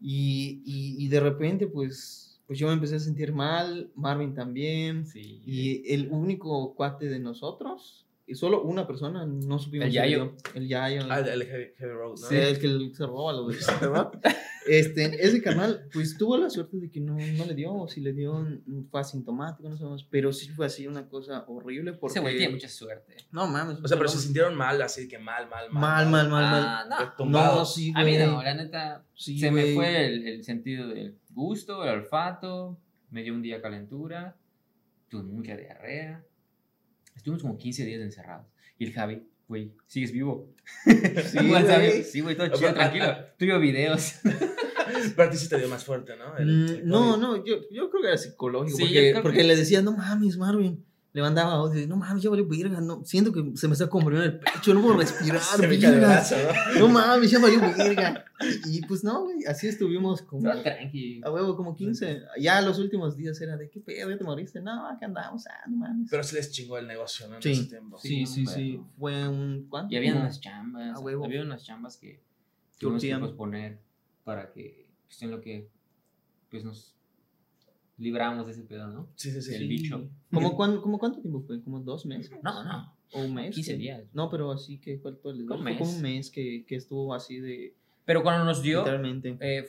[0.00, 5.06] Y, y, y de repente, pues, pues yo me empecé a sentir mal, Marvin también,
[5.08, 5.42] Sí.
[5.44, 9.86] y el único cuate de nosotros, y solo una persona, no supimos.
[9.86, 10.36] El Yayo.
[10.54, 11.02] El Yayo.
[11.08, 12.28] Ah, el heavy, heavy road, ¿no?
[12.28, 13.46] Sí, el que se roba los
[13.80, 14.12] ¿verdad?
[14.68, 18.02] Este, ese canal, pues tuvo la suerte de que no, no le dio, o si
[18.02, 18.46] le dio,
[18.90, 22.18] fue asintomático, no sabemos, pero sí fue así una cosa horrible porque...
[22.18, 23.16] Ese güey tiene mucha suerte.
[23.32, 23.78] No mames.
[23.82, 25.80] O sea, pero se no, sintieron mal, así que mal, mal, mal.
[25.80, 26.64] Mal, mal, mal, mal.
[26.66, 27.00] Ah, no.
[27.06, 27.74] No, Tumbados.
[27.76, 28.26] sí, A mí güey.
[28.26, 29.74] no, la neta, Sí, se me güey.
[29.74, 32.78] fue el, el sentido del gusto, el olfato,
[33.10, 34.36] me dio un día calentura,
[35.08, 36.22] tuve mucha diarrea.
[37.18, 38.46] Estuvimos como 15 días encerrados.
[38.78, 40.54] Y el Javi, güey, ¿sigues vivo?
[40.84, 42.02] Sí, güey.
[42.04, 43.04] Sí, güey, todo O chido, sea, tranquilo.
[43.04, 44.14] a- Tuve videos.
[45.16, 46.36] Pero a ti sí te dio más fuerte, ¿no?
[46.38, 47.20] El- Mm, el No, COVID.
[47.22, 48.78] no, yo, yo creo que era psicológico.
[48.78, 50.84] Sí, yo porque porque que- le decía, no mames, Marvin.
[51.18, 54.24] Le mandaba audio, no mames, ya valió verga, no, siento que se me está comprimiendo
[54.24, 56.22] el pecho, no puedo respirar, Se verga.
[56.74, 56.78] ¿no?
[56.78, 58.24] No mames, ya valió verga.
[58.40, 61.20] Y, y, pues no, güey, así estuvimos como, No, tranqui.
[61.24, 62.22] a huevo, como 15.
[62.40, 64.08] Ya los últimos días era de, ¿qué pedo?
[64.08, 64.60] ¿Ya te moriste?
[64.60, 66.06] No, acá andamos, ah, no mames.
[66.08, 67.34] Pero sí les chingó el negocio, ¿no?
[67.34, 67.50] En Sí.
[67.50, 67.98] ese tiempo.
[67.98, 69.92] Sí, sí, fue un, ¿cuánto?
[69.92, 70.96] Y había unas chambas.
[70.96, 71.24] A huevo.
[71.24, 72.20] Había unas chambas que
[72.78, 73.80] tuvimos que posponer
[74.22, 75.68] para que, pues, en lo que,
[76.48, 76.94] pues, nos
[77.98, 79.08] libramos de ese pedo, ¿no?
[79.16, 79.54] Sí, sí, sí.
[79.54, 80.08] El bicho.
[80.32, 81.60] ¿Cómo, cuán- cómo cuánto tiempo fue?
[81.62, 82.38] ¿Como dos meses?
[82.42, 82.94] No, no.
[83.12, 83.54] ¿O un mes?
[83.54, 84.04] 15 que- días.
[84.12, 85.80] No, pero así que fue todo el Un fue como mes.
[85.96, 87.74] un mes que, que estuvo así de,
[88.04, 89.36] Pero cuando nos dio, literalmente.
[89.40, 89.66] eh,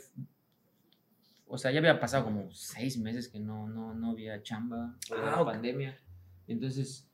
[1.47, 5.17] o sea, ya había pasado como seis meses que no, no, no había chamba por
[5.19, 5.47] Ah, la ok.
[5.51, 5.97] pandemia.
[6.47, 7.07] Entonces,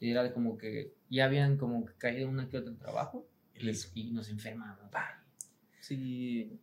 [0.00, 4.10] era como que ya habían como que caído una que otro trabajo Y les- y
[4.12, 4.78] nos enfermamos.
[5.80, 6.58] Sí.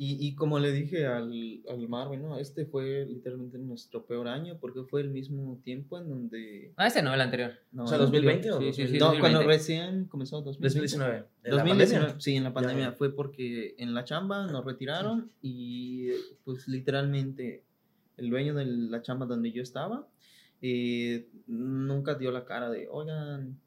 [0.00, 2.38] Y, y como le dije al, al Marvin, ¿no?
[2.38, 6.72] Este fue literalmente nuestro peor año porque fue el mismo tiempo en donde...
[6.76, 7.54] Ah, este no, el anterior.
[7.72, 8.60] No, O sea, el 2020 o.
[8.60, 9.20] Sí, sí, sí, no, 2020.
[9.20, 10.68] cuando recién comenzó 2020.
[10.68, 11.16] 2019.
[11.16, 12.20] ¿En la 2019, pandemia?
[12.20, 12.92] sí, en la pandemia ya.
[12.92, 16.10] fue porque en la chamba nos retiraron y
[16.44, 17.64] pues literalmente
[18.16, 20.06] el dueño de la chamba donde yo estaba
[20.60, 23.58] eh, nunca dio la cara de, oigan,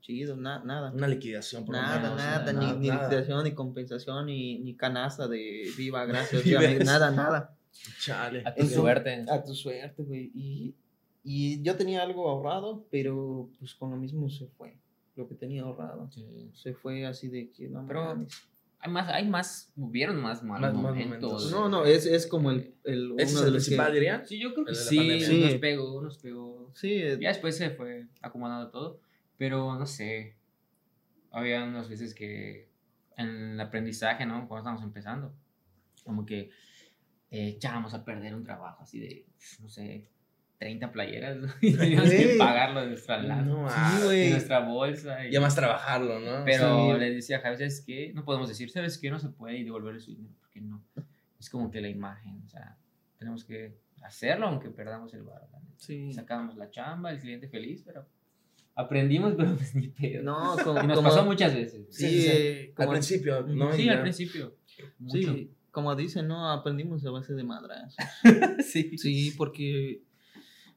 [0.00, 0.90] chido, na- nada.
[0.92, 2.60] Una liquidación, por lo Nada, menos, nada, ¿no?
[2.60, 3.02] ni, ni Nada.
[3.04, 6.84] liquidación, ni compensación, ni, ni canasta de viva, gracias, Ni ves.
[6.84, 7.54] nada, nada.
[8.00, 8.40] Chale.
[8.40, 9.24] A tu Entonces- suerte.
[9.30, 10.30] A tu suerte, güey.
[10.34, 10.74] Y,
[11.22, 14.76] y yo tenía algo ahorrado, pero pues con lo mismo se fue.
[15.16, 16.08] Lo que tenía ahorrado.
[16.12, 16.50] Sí.
[16.54, 18.26] Se fue así de que no Pero-.
[18.82, 21.30] Hay más, hay más, hubieron más malos Más- más momentos.
[21.32, 21.52] momentos.
[21.52, 23.92] No, no, es, es como el, el ¿Ese es uno el de los que- principal,
[23.92, 24.26] dirían?
[24.26, 25.20] Sí, yo creo que sí.
[25.20, 25.40] Sí.
[25.42, 26.70] nos pegó, nos pegó.
[26.74, 28.98] Sí, eh, Ya después se fue acomodando todo,
[29.40, 30.36] pero no sé.
[31.32, 32.68] Había unas veces que
[33.16, 34.46] en el aprendizaje, ¿no?
[34.46, 35.34] Cuando estábamos empezando,
[36.04, 36.50] como que
[37.30, 39.24] eh, echábamos a perder un trabajo así de,
[39.62, 40.10] no sé,
[40.58, 45.24] 30 playeras y teníamos que pagarlo de nuestra lana, No, sí, ah, de nuestra bolsa.
[45.24, 46.44] Y, Y además trabajarlo, ¿no?
[46.44, 46.98] pero Sí.
[47.00, 48.12] le decía a Javi, ¿sabes qué?
[48.14, 49.10] No podemos decir, ¿sabes qué?
[49.10, 50.84] No se puede y devolverle su dinero, porque no.
[51.38, 52.76] Es como que la imagen, o sea,
[53.16, 55.48] tenemos que hacerlo aunque perdamos el bar.
[55.78, 56.12] sí.
[56.12, 58.06] Sacábamos la chamba, el cliente feliz, pero
[58.74, 60.22] aprendimos, pero pues ni pedo.
[60.22, 61.86] No, como, y nos como- pasó muchas veces.
[61.90, 62.72] Sí, Sí, sí, sí.
[62.76, 63.72] Al principio, ¿no?
[63.72, 64.54] Sí, al principio.
[64.98, 65.34] Mucho.
[65.34, 67.94] sí, como dicen, no, aprendimos a base de madras.
[68.66, 68.96] sí.
[68.98, 70.02] Sí, porque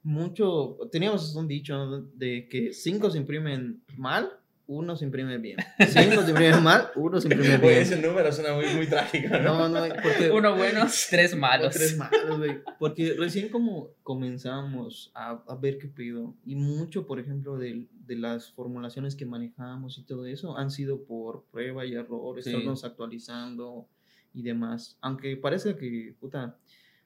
[0.04, 4.30] mucho, teníamos un dicho de que cinco se imprimen mal,
[4.68, 5.58] uno se imprime bien.
[5.90, 7.74] Cinco se imprimen mal, uno se imprime bien.
[7.80, 9.68] ese número suena muy, muy trágico, ¿no?
[9.68, 10.32] No, no, porque...
[10.32, 11.74] Uno bueno, tres malos.
[11.74, 12.62] Tres malos, güey.
[12.80, 16.34] Porque recién como comenzamos a, a ver qué pido.
[16.46, 21.04] Y mucho, por ejemplo, de, de las formulaciones que manejamos y todo eso han sido
[21.04, 22.50] por prueba y error, Sí.
[22.50, 23.88] estarnos actualizando
[24.34, 24.98] y demás.
[25.02, 26.58] Aunque parece que, puta,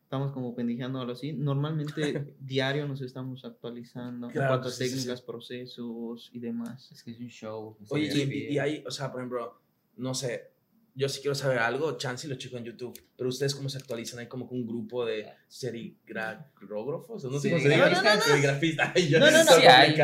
[0.08, 1.34] estamos como pendejeando algo así.
[1.34, 4.96] Normalmente diario nos estamos actualizando Claro, en cuanto a sí, sí, sí.
[4.96, 6.90] técnicas, procesos y demás.
[6.94, 7.76] Es que es un show.
[7.84, 9.60] es Oye, y, y- hay, o sea, por ejemplo,
[9.98, 10.52] no sé,
[10.96, 13.78] yo si quiero saber algo, chance y lo checo en YouTube, pero ustedes cómo se
[13.80, 18.94] actualizan, hay como que un grupo de serigrafógrafos, no sé cómo se diga, Serigrafistas.
[19.20, 19.52] No, no, no.
[19.52, 19.96] Sí hay.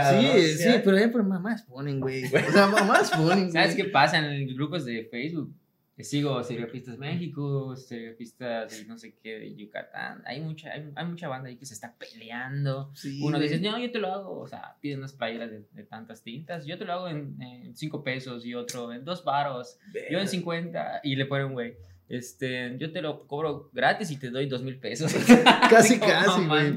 [0.41, 2.25] Sí, sí, pero, pero mamás ponen, güey.
[2.47, 5.53] O sea, mamás ponen, ¿Sabes qué pasa en grupos de Facebook?
[5.99, 10.23] Sigo Serigrafistas México, Serigrafistas de no sé qué de Yucatán.
[10.25, 12.91] Hay mucha, hay, hay mucha banda ahí que se está peleando.
[12.95, 15.83] Sí, Uno dice, no, yo te lo hago, o sea, pide unas playeras de, de
[15.83, 19.77] tantas tintas, yo te lo hago en, en cinco pesos y otro en dos varos,
[20.09, 21.75] yo en 50 y le ponen, güey,
[22.09, 25.13] este, yo te lo cobro gratis y te doy dos mil pesos.
[25.69, 26.73] Casi, casi, güey.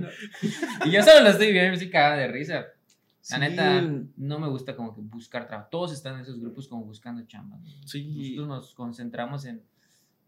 [0.84, 2.66] Y yo solo lo estoy viendo me estoy cagada de risa.
[3.30, 3.82] La Sí, neta,
[4.16, 5.68] no me gusta como que buscar trabajo.
[5.70, 7.56] Todos están en esos grupos como buscando chamba.
[7.58, 7.64] ¿no?
[7.86, 8.36] Sí.
[8.36, 9.62] Nosotros nos concentramos en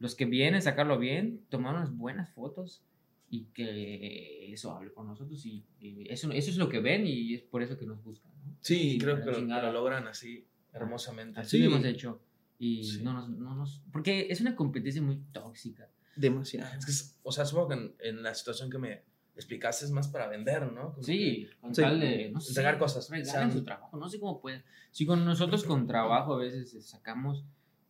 [0.01, 2.82] los que vienen, sacarlo bien, tomar unas buenas fotos
[3.30, 5.44] y que eso hable con nosotros.
[5.46, 8.32] Y, y eso, eso es lo que ven y es por eso que nos buscan.
[8.44, 8.57] ¿no?
[8.61, 11.40] Sí, creo la que lo, lo logran así, hermosamente.
[11.40, 11.62] Así Sí.
[11.64, 12.20] lo hemos hecho.
[12.59, 13.03] Y Sí.
[13.05, 13.82] no, nos, no nos.
[13.92, 15.88] Porque es una competencia muy tóxica.
[16.16, 16.68] Demasiado.
[16.76, 19.03] Es que, o sea, supongo que en, en la situación que me
[19.39, 20.93] explicaste es más para vender, ¿no?
[20.93, 21.82] Como Sí, con Sí.
[21.82, 22.30] tal de.
[22.30, 23.97] No sé, Entregar cosas, sean- su trabajo.
[23.97, 24.62] No sé cómo pueden.
[24.91, 27.45] Si con nosotros con trabajo a veces eh, sacamos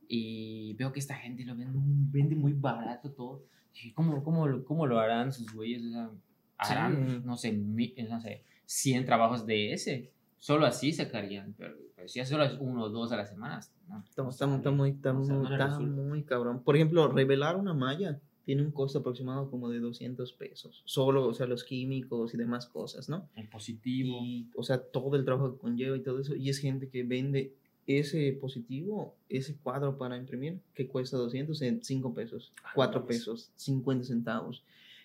[0.09, 1.79] y veo que esta gente lo vende,
[2.11, 3.43] vende muy barato todo.
[3.75, 5.85] Dije, ¿cómo, cómo, lo- cómo lo harán sus güeyes?
[5.85, 6.11] O sea,
[6.59, 7.23] harán, Sí.
[7.25, 10.11] no sé, mi- no sé, 100 trabajos de ese.
[10.39, 11.55] Solo así sacarían.
[11.59, 13.61] Pero, pero si es solo es uno o dos a la semana.
[13.89, 14.57] No, no está, sale.
[14.57, 16.63] está muy, O sea, está muy cabrón.
[16.63, 20.81] Por ejemplo, revelar una malla tiene un costo aproximado como de 200 pesos.
[20.87, 23.29] Solo, o sea, los químicos y demás cosas, ¿no?
[23.37, 24.21] El positivo.
[24.25, 26.35] Y, o sea, todo el trabajo que conlleva y todo eso.
[26.35, 27.53] Y es gente que vende
[27.87, 33.05] ese positivo, ese cuadro para imprimir, que cuesta 200 en 5 pesos, Ah, 4 no
[33.05, 33.19] mames.
[33.19, 34.65] pesos, 50 centavos.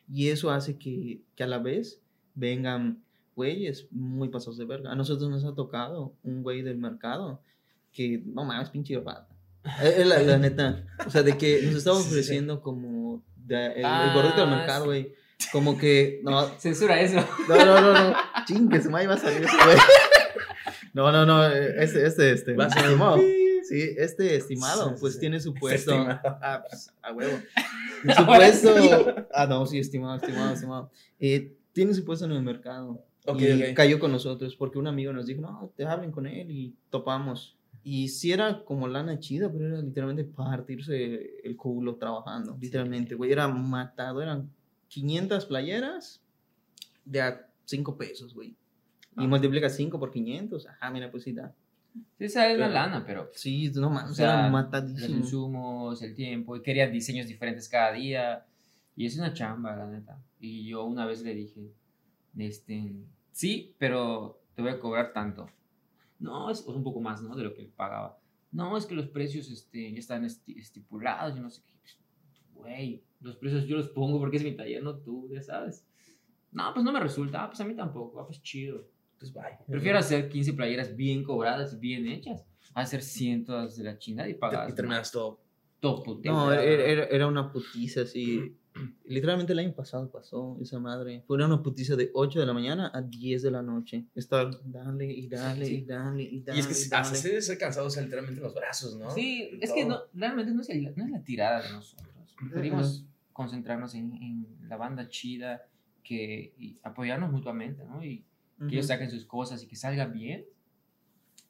[0.10, 2.00] Y eso hace que, que a la vez
[2.36, 3.04] vengan
[3.36, 4.90] güeyes muy pasados de verga.
[4.90, 7.42] A nosotros nos ha tocado un güey del mercado
[7.92, 9.28] que, no mames, pinche rata.
[9.82, 10.86] Eh, eh, la, la neta.
[11.06, 14.84] O sea, de que nos estaba ofreciendo como de- el, el Ah, gordito del mercado,
[14.84, 14.86] sí.
[14.88, 15.14] güey.
[15.52, 17.26] Como que, no, Censura eso.
[17.50, 18.16] no, no, no, no.
[18.46, 19.78] Chingue, se me iba a salir ese güey.
[20.94, 21.44] No, no, no.
[21.48, 22.54] Este, este, este.
[22.54, 22.86] Va a ser
[23.68, 25.20] Sí, este estimado, Sí, pues sí.
[25.22, 25.92] tiene su puesto.
[25.92, 26.20] estimado.
[26.24, 27.40] Ah, pues, a huevo.
[28.16, 28.76] Su puesto.
[29.34, 30.92] Ah, no, sí, estimado, estimado, estimado.
[31.20, 33.04] Eh, tiene su puesto en el mercado.
[33.26, 33.74] Ok, y ok.
[33.76, 37.56] cayó con nosotros porque un amigo nos dijo, no, te hablen con él y topamos.
[37.84, 42.58] Y sí era como lana chida, pero era literalmente partirse el culo trabajando.
[42.60, 43.32] Literalmente, güey.
[43.32, 44.22] Era matado.
[44.22, 44.50] Eran
[44.88, 46.22] 500 playeras
[47.04, 48.50] de a 5 pesos, güey.
[49.18, 49.28] Y Ah.
[49.28, 50.66] multiplica 5 por 500.
[50.68, 51.54] Ajá, mira, pues sí da.
[52.18, 55.18] Sí, sale Pero- lana, pero Sí, no O mames, sea, era los matadísimo.
[55.18, 58.46] insumos, el tiempo, y quería diseños diferentes cada día.
[58.96, 60.18] Y es una chamba, la neta.
[60.40, 61.72] Y yo una vez le dije,
[62.38, 62.94] este,
[63.32, 65.48] sí, pero te voy a cobrar tanto.
[66.20, 67.36] No, es un poco más, ¿no?
[67.36, 68.18] De lo que pagaba.
[68.52, 71.74] No, es que los precios este, ya están esti- estipulados, yo no sé qué.
[72.54, 75.86] Güey, los precios yo los pongo porque es mi taller, no tú, ya sabes.
[76.52, 77.44] No, pues no me resulta.
[77.44, 78.20] Ah, pues a mí tampoco.
[78.20, 78.88] Ah, pues chido.
[79.20, 79.58] Pues bye.
[79.68, 84.36] Prefiero hacer 15 playeras bien cobradas, bien hechas, a hacer cientos de la chingada y
[84.36, 85.42] pagar Y terminas todo.
[85.80, 86.32] todo puteo.
[86.32, 88.56] No, era, era, era una putiza así.
[89.06, 91.24] Literalmente el año pasado pasó esa madre.
[91.28, 94.06] Fue una putiza de 8 de la mañana a 10 de la noche.
[94.16, 96.58] Estar dale y dale y dale y dale.
[96.58, 97.16] Y es que y hasta dale.
[97.16, 99.12] se debe ser cansado, o sea, literalmente en los brazos, ¿no?
[99.12, 102.08] Sí, Y es que no, realmente no es, el- no es la tirada de nosotros.
[102.40, 105.66] Preferimos concentrarnos en, en la banda chida
[106.04, 108.04] que, y apoyarnos mutuamente, ¿no?
[108.04, 108.24] Y
[108.60, 110.46] que ellos saquen sus cosas y que salga bien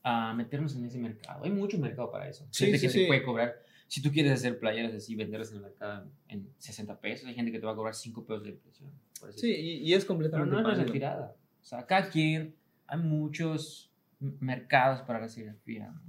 [0.04, 1.44] a meternos en ese mercado.
[1.46, 2.46] Hay mucho mercado para eso.
[2.52, 3.00] Sí, gente sí, que sí.
[3.02, 3.63] te puede cobrar.
[3.94, 7.52] Si tú quieres hacer playeras así, venderlas en el mercado en 60 pesos, hay gente
[7.52, 8.90] que te va a cobrar 5 pesos de impresión.
[9.36, 10.94] Sí, y, y es pero completamente no es nuestra válido.
[10.94, 11.36] tirada.
[11.62, 12.56] O sea, cada quien,
[12.88, 15.92] hay muchos mercados para la serigrafía.
[15.92, 16.02] ¿no?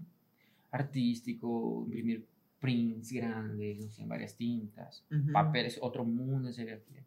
[0.70, 2.26] Artístico, imprimir
[2.59, 5.05] prints grandes, no sé, en varias tintas.
[5.11, 5.32] Ujú.
[5.32, 7.05] Papeles, otro mundo de serigrafía.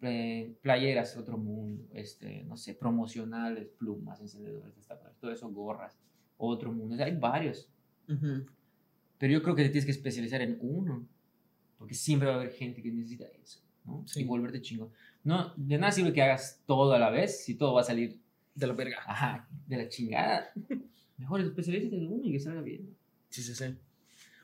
[0.00, 1.82] Pla- Playeras, otro mundo.
[1.94, 4.74] Este, no sé, promocionales, plumas, encendedores,
[5.18, 5.96] todo eso, gorras,
[6.36, 6.94] otro mundo.
[6.94, 7.68] O sea, hay varios.
[8.08, 8.44] Ujú.
[9.20, 11.06] Pero yo creo que te tienes que especializar en uno.
[11.76, 13.60] Porque siempre va a haber gente que necesita eso.
[13.84, 14.02] ¿no?
[14.06, 14.22] Sí.
[14.22, 14.88] Y volverte chingón.
[15.24, 18.18] No, de nada sirve que hagas todo a la vez si todo va a salir
[18.54, 18.96] De la verga.
[19.06, 20.50] ajá, de la chingada.
[21.18, 22.96] Mejor especialízate en uno y que salga bien.
[23.28, 23.74] Sí, sí, sí.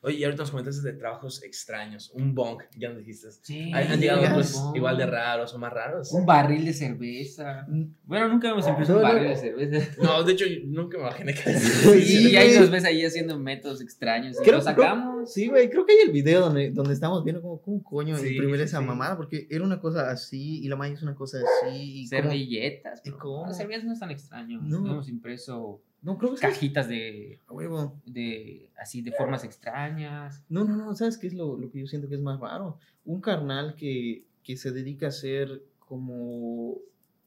[0.07, 2.11] Oye, y ahorita nos comentaste de trabajos extraños.
[2.15, 3.29] Un bong, ya nos dijiste.
[3.43, 6.13] Sí, ¿Han, han llegado otros igual de raros o más raros?
[6.13, 7.67] Un barril de cerveza.
[8.05, 9.15] Bueno, nunca hemos empezado un No, no.
[9.15, 9.91] barril de cerveza.
[10.03, 13.81] No, de hecho, nunca me imaginé que Sí, y ahí nos ves ahí haciendo métodos
[13.81, 14.37] extraños.
[14.41, 15.33] Y Creo- lo sacamos.
[15.33, 18.29] Sí, güey, creo que hay el video donde, donde estamos viendo cómo, cómo coño Sí,
[18.29, 18.85] imprimir sí, esa sí.
[18.85, 22.03] mamada, porque era una cosa así y la malla es una cosa así.
[22.03, 23.03] Y Servilletas.
[23.05, 23.11] ¿Y?
[23.11, 24.61] Las servilletas no es tan extraño.
[24.63, 24.79] No.
[24.87, 28.01] Hemos impreso No, creo que es cajitas de, a huevo.
[28.07, 30.45] de así de formas extrañas.
[30.49, 32.79] No, no, no, ¿sabes qué es lo, lo que yo siento que es más raro?
[33.05, 36.77] Un carnal que, que se dedica a hacer como...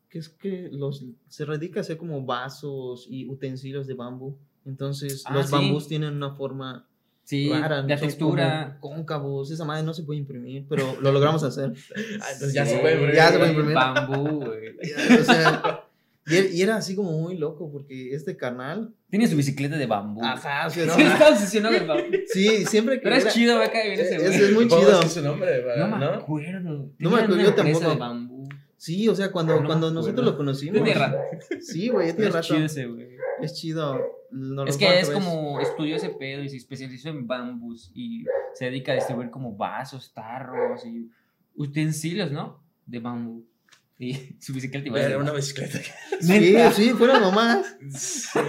[0.09, 4.38] que es que los, se dedica a hacer como vasos y utensilios de bambú.
[4.65, 5.51] Entonces, Ah, los sí.
[5.51, 6.86] bambús tienen una forma
[7.25, 7.84] Sí, rara.
[7.84, 8.77] la textura.
[8.80, 11.73] Cóncavos, esa madre no se puede imprimir, pero lo logramos hacer.
[12.21, 13.15] Ah, entonces ya Sí, se puede imprimir.
[13.15, 13.75] ya se puede imprimir.
[13.75, 14.69] Bambú, güey.
[15.21, 15.78] o sea,
[16.30, 18.93] y, era- y era así como muy loco, porque este carnal...
[19.09, 20.23] Tiene su bicicleta de bambú.
[20.23, 22.03] Ajá, Sí, pero- está obsesionado del bambú.
[22.27, 23.01] Sí, siempre que...
[23.03, 24.36] Pero es era- chido, va a caer bien ese Es- güey.
[24.43, 25.01] es muy ¿Cómo chido.
[25.01, 25.63] es su nombre?
[25.77, 25.97] No ¿no?
[25.97, 26.59] me acuerdo.
[26.97, 27.89] No me acuerdo, yo tampoco.
[27.89, 28.49] de bambú.
[28.77, 30.75] Sí, o sea, cuando, No cuando nosotros lo conocimos...
[30.82, 31.17] Tiene rato.
[31.61, 32.47] Sí, güey, Es rato.
[32.47, 33.07] chido ese, güey.
[33.41, 33.99] Es chido.
[34.32, 38.23] No Es que es como estudió ese pedo y se especializó en bambús y
[38.53, 41.09] se dedica a distribuir como vasos, tarros y
[41.55, 42.61] utensilios, ¿no?
[42.86, 43.43] De bambú.
[44.00, 45.02] Y su bicicleta igual.
[45.04, 45.80] Era una bicicleta.
[46.22, 47.78] Sí, sí, fueron nomás.
[47.91, 48.39] Sí.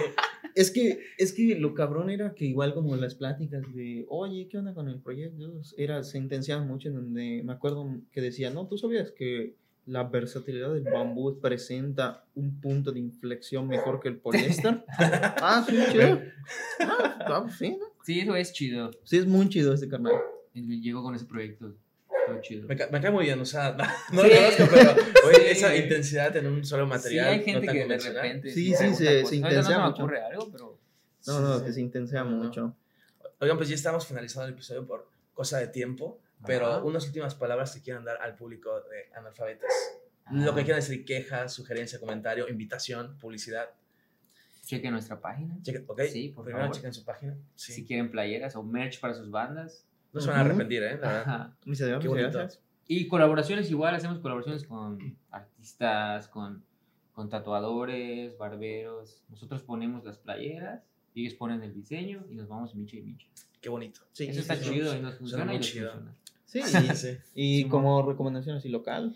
[0.55, 4.57] Es que, es que lo cabrón era que igual como las pláticas de, oye, ¿qué
[4.57, 5.61] onda con el proyecto?
[5.77, 10.03] Era, se intensiaban mucho en donde me acuerdo que decía, no, tú sabías que la
[10.03, 14.83] versatilidad del bambú presenta un punto de inflexión mejor que el poliéster.
[14.97, 16.21] ah, sí, chido.
[16.81, 17.85] Ah, ah, sí, ¿no?
[18.03, 18.91] Sí, eso es chido.
[19.03, 20.13] Sí, es muy chido este carnal.
[20.53, 21.73] Llegó con ese proyecto.
[22.39, 22.67] Chido.
[22.67, 24.29] Me, ca- me cae muy bien, o sea, no, no Sí.
[24.29, 24.35] lo
[24.67, 24.67] conozco,
[25.13, 27.27] pero oye, Sí, esa intensidad en un solo Sí, material.
[27.27, 28.49] hay no gente tan que de repente.
[28.51, 30.03] Sí, sí, se- se intensea no me mucho.
[30.03, 30.79] ocurre algo, pero.
[31.27, 31.65] No, Sí, no, sí.
[31.65, 32.43] que se intensea No, no.
[32.45, 32.75] mucho.
[33.39, 36.83] Oigan, pues ya estamos finalizando el episodio por cosa de tiempo, pero Ajá.
[36.83, 39.71] unas últimas palabras que quieran dar al público de analfabetas.
[40.31, 43.69] Lo que Ah, quieran decir, queja, sugerencia, comentario, invitación, publicidad.
[44.65, 45.57] Cheque nuestra página.
[45.63, 46.01] Chequen, ¿ok?
[46.11, 46.75] Sí, por Primero favor.
[46.75, 47.35] chequen su página.
[47.55, 47.73] Sí.
[47.73, 49.85] Si quieren playeras o merch para sus bandas.
[50.13, 50.97] No se van a arrepentir, ¿eh?
[51.01, 51.21] La verdad.
[51.21, 51.57] Ajá.
[51.65, 52.01] Muchas gracias.
[52.01, 52.37] Qué bonito.
[52.37, 52.63] gracias.
[52.87, 56.63] Y colaboraciones igual, hacemos colaboraciones con artistas, con,
[57.13, 59.23] con tatuadores, barberos.
[59.29, 60.83] Nosotros ponemos las playeras,
[61.13, 63.27] y ellos ponen el diseño y nos vamos micha y micha.
[63.59, 64.01] Qué bonito.
[64.11, 64.97] Sí, Eso sí, está sí, chido sí.
[64.97, 65.91] y nos funciona y nos chido.
[65.91, 66.15] funciona.
[66.45, 66.61] Sí,
[66.95, 67.61] Sí, y-.
[67.61, 69.15] Y como recomendación así local,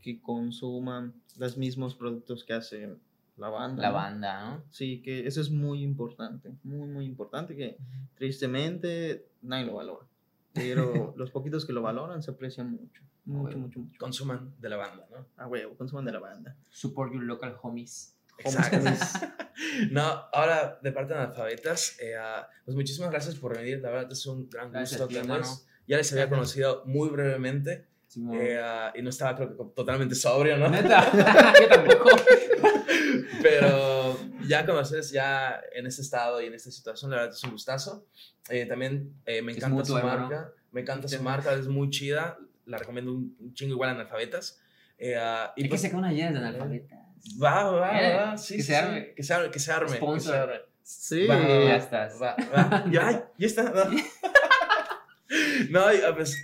[0.00, 2.96] que consuman los mismos productos que hace
[3.36, 3.82] la banda.
[3.82, 3.94] La ¿no?
[3.94, 4.64] banda, ¿no?
[4.70, 7.76] Sí, que eso es muy importante, muy, muy importante, que
[8.14, 10.06] tristemente nadie lo valora.
[10.52, 13.98] Pero los poquitos que lo valoran se aprecian mucho, mucho, mucho, mucho.
[13.98, 15.26] Consuman de la banda, ¿no?
[15.36, 16.56] A huevo, consuman de la banda.
[16.70, 18.16] Support your local homies.
[18.38, 18.78] Exacto.
[19.90, 23.80] no, ahora de parte de analfabetas, eh, ah, pues muchísimas gracias por venir.
[23.80, 25.66] La verdad es un gran gusto tenerlos.
[25.86, 28.36] Ya les había conocido muy brevemente Simón.
[28.40, 30.68] eh, ah, y no estaba creo que totalmente sobrio, ¿no?
[30.68, 31.10] Neta,
[31.60, 32.10] yo tampoco.
[33.42, 37.52] Pero ya conoces ya en este estado y en esta situación, la verdad es un
[37.52, 38.06] gustazo.
[38.48, 41.22] Eh, también eh, me encanta mutuo, su marca, me encanta su Sí.
[41.22, 44.60] marca, es muy chida, la recomiendo un, un chingo igual a analfabetas.
[44.98, 46.98] Eh, ah, y Hay que pues, sacar una llave de analfabetas.
[47.42, 49.14] va, va, Eh, va, sí, que sí, se sí, arme.
[49.14, 50.34] que se arme, que se arme, que se Sponsor.
[50.36, 50.60] arme.
[50.82, 52.20] Sí, Va, Ya estás.
[52.20, 52.84] va, va.
[52.90, 53.62] Ya, ya está.
[53.62, 53.84] No,
[55.70, 56.36] No, y, ah, pues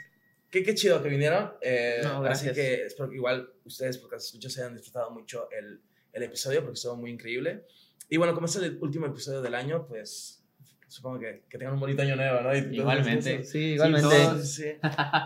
[0.51, 1.53] qué, qué chido que vinieron.
[1.61, 2.55] eh, No, así gracias.
[2.57, 5.81] que espero que igual ustedes, porque escuchas, hayan disfrutado mucho el,
[6.13, 7.65] el episodio, porque estuvo muy increíble.
[8.09, 10.43] Y bueno, como es el último episodio del año, pues
[10.89, 12.57] supongo que, que tengan un bonito año nuevo, ¿no?
[12.57, 13.35] Y Igualmente.
[13.41, 13.51] eso.
[13.53, 14.09] Sí, igualmente.
[14.09, 14.65] No, sí.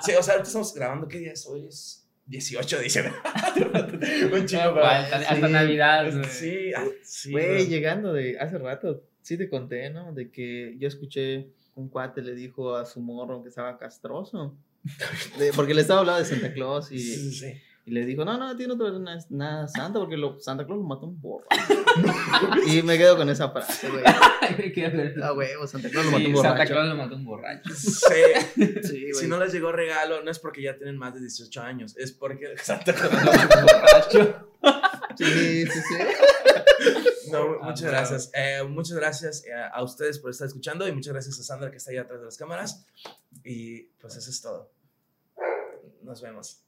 [0.03, 1.47] Sí, o sea, estamos grabando, ¿qué día es?
[1.47, 3.13] Hoy es 18 de diciembre.
[4.33, 5.53] un chico, No, para- hasta, hasta sí.
[5.53, 6.11] Navidad.
[6.13, 6.25] güey.
[6.25, 7.31] Sí, ah, sí.
[7.31, 7.67] Güey.
[7.69, 10.13] llegando de hace rato, sí te conté, ¿no?
[10.13, 14.57] De que yo escuché un cuate le dijo a su morro que estaba castroso.
[15.39, 17.53] De- porque le estaba hablando de Santa Claus y, Sí, sí,
[17.87, 20.87] y le dijo, no, no, tiene no nada, nada santa porque lo, Santa Claus lo
[20.87, 21.75] mató un borracho.
[22.67, 24.03] y me quedo con esa frase, güey.
[24.07, 26.73] Ay, me quedo con- Ah, huevo, Santa Claus lo mató Sí, un Santa borracho.
[26.73, 27.75] Claus lo mató un borracho.
[27.75, 29.13] Sí.
[29.15, 32.13] Si no les llegó regalo, no es porque ya tienen más de 18 años, es
[32.13, 34.49] porque Santa Claus borracho.
[35.17, 35.95] Sí, sí, sí.
[37.31, 38.31] No, Ah, muchas gracias.
[38.35, 41.77] Eh, muchas gracias eh, a ustedes por estar escuchando y muchas gracias a Sandra que
[41.79, 42.85] está ahí atrás de las cámaras.
[43.45, 44.71] Y pues eso es todo.
[46.03, 46.65] Nos vemos.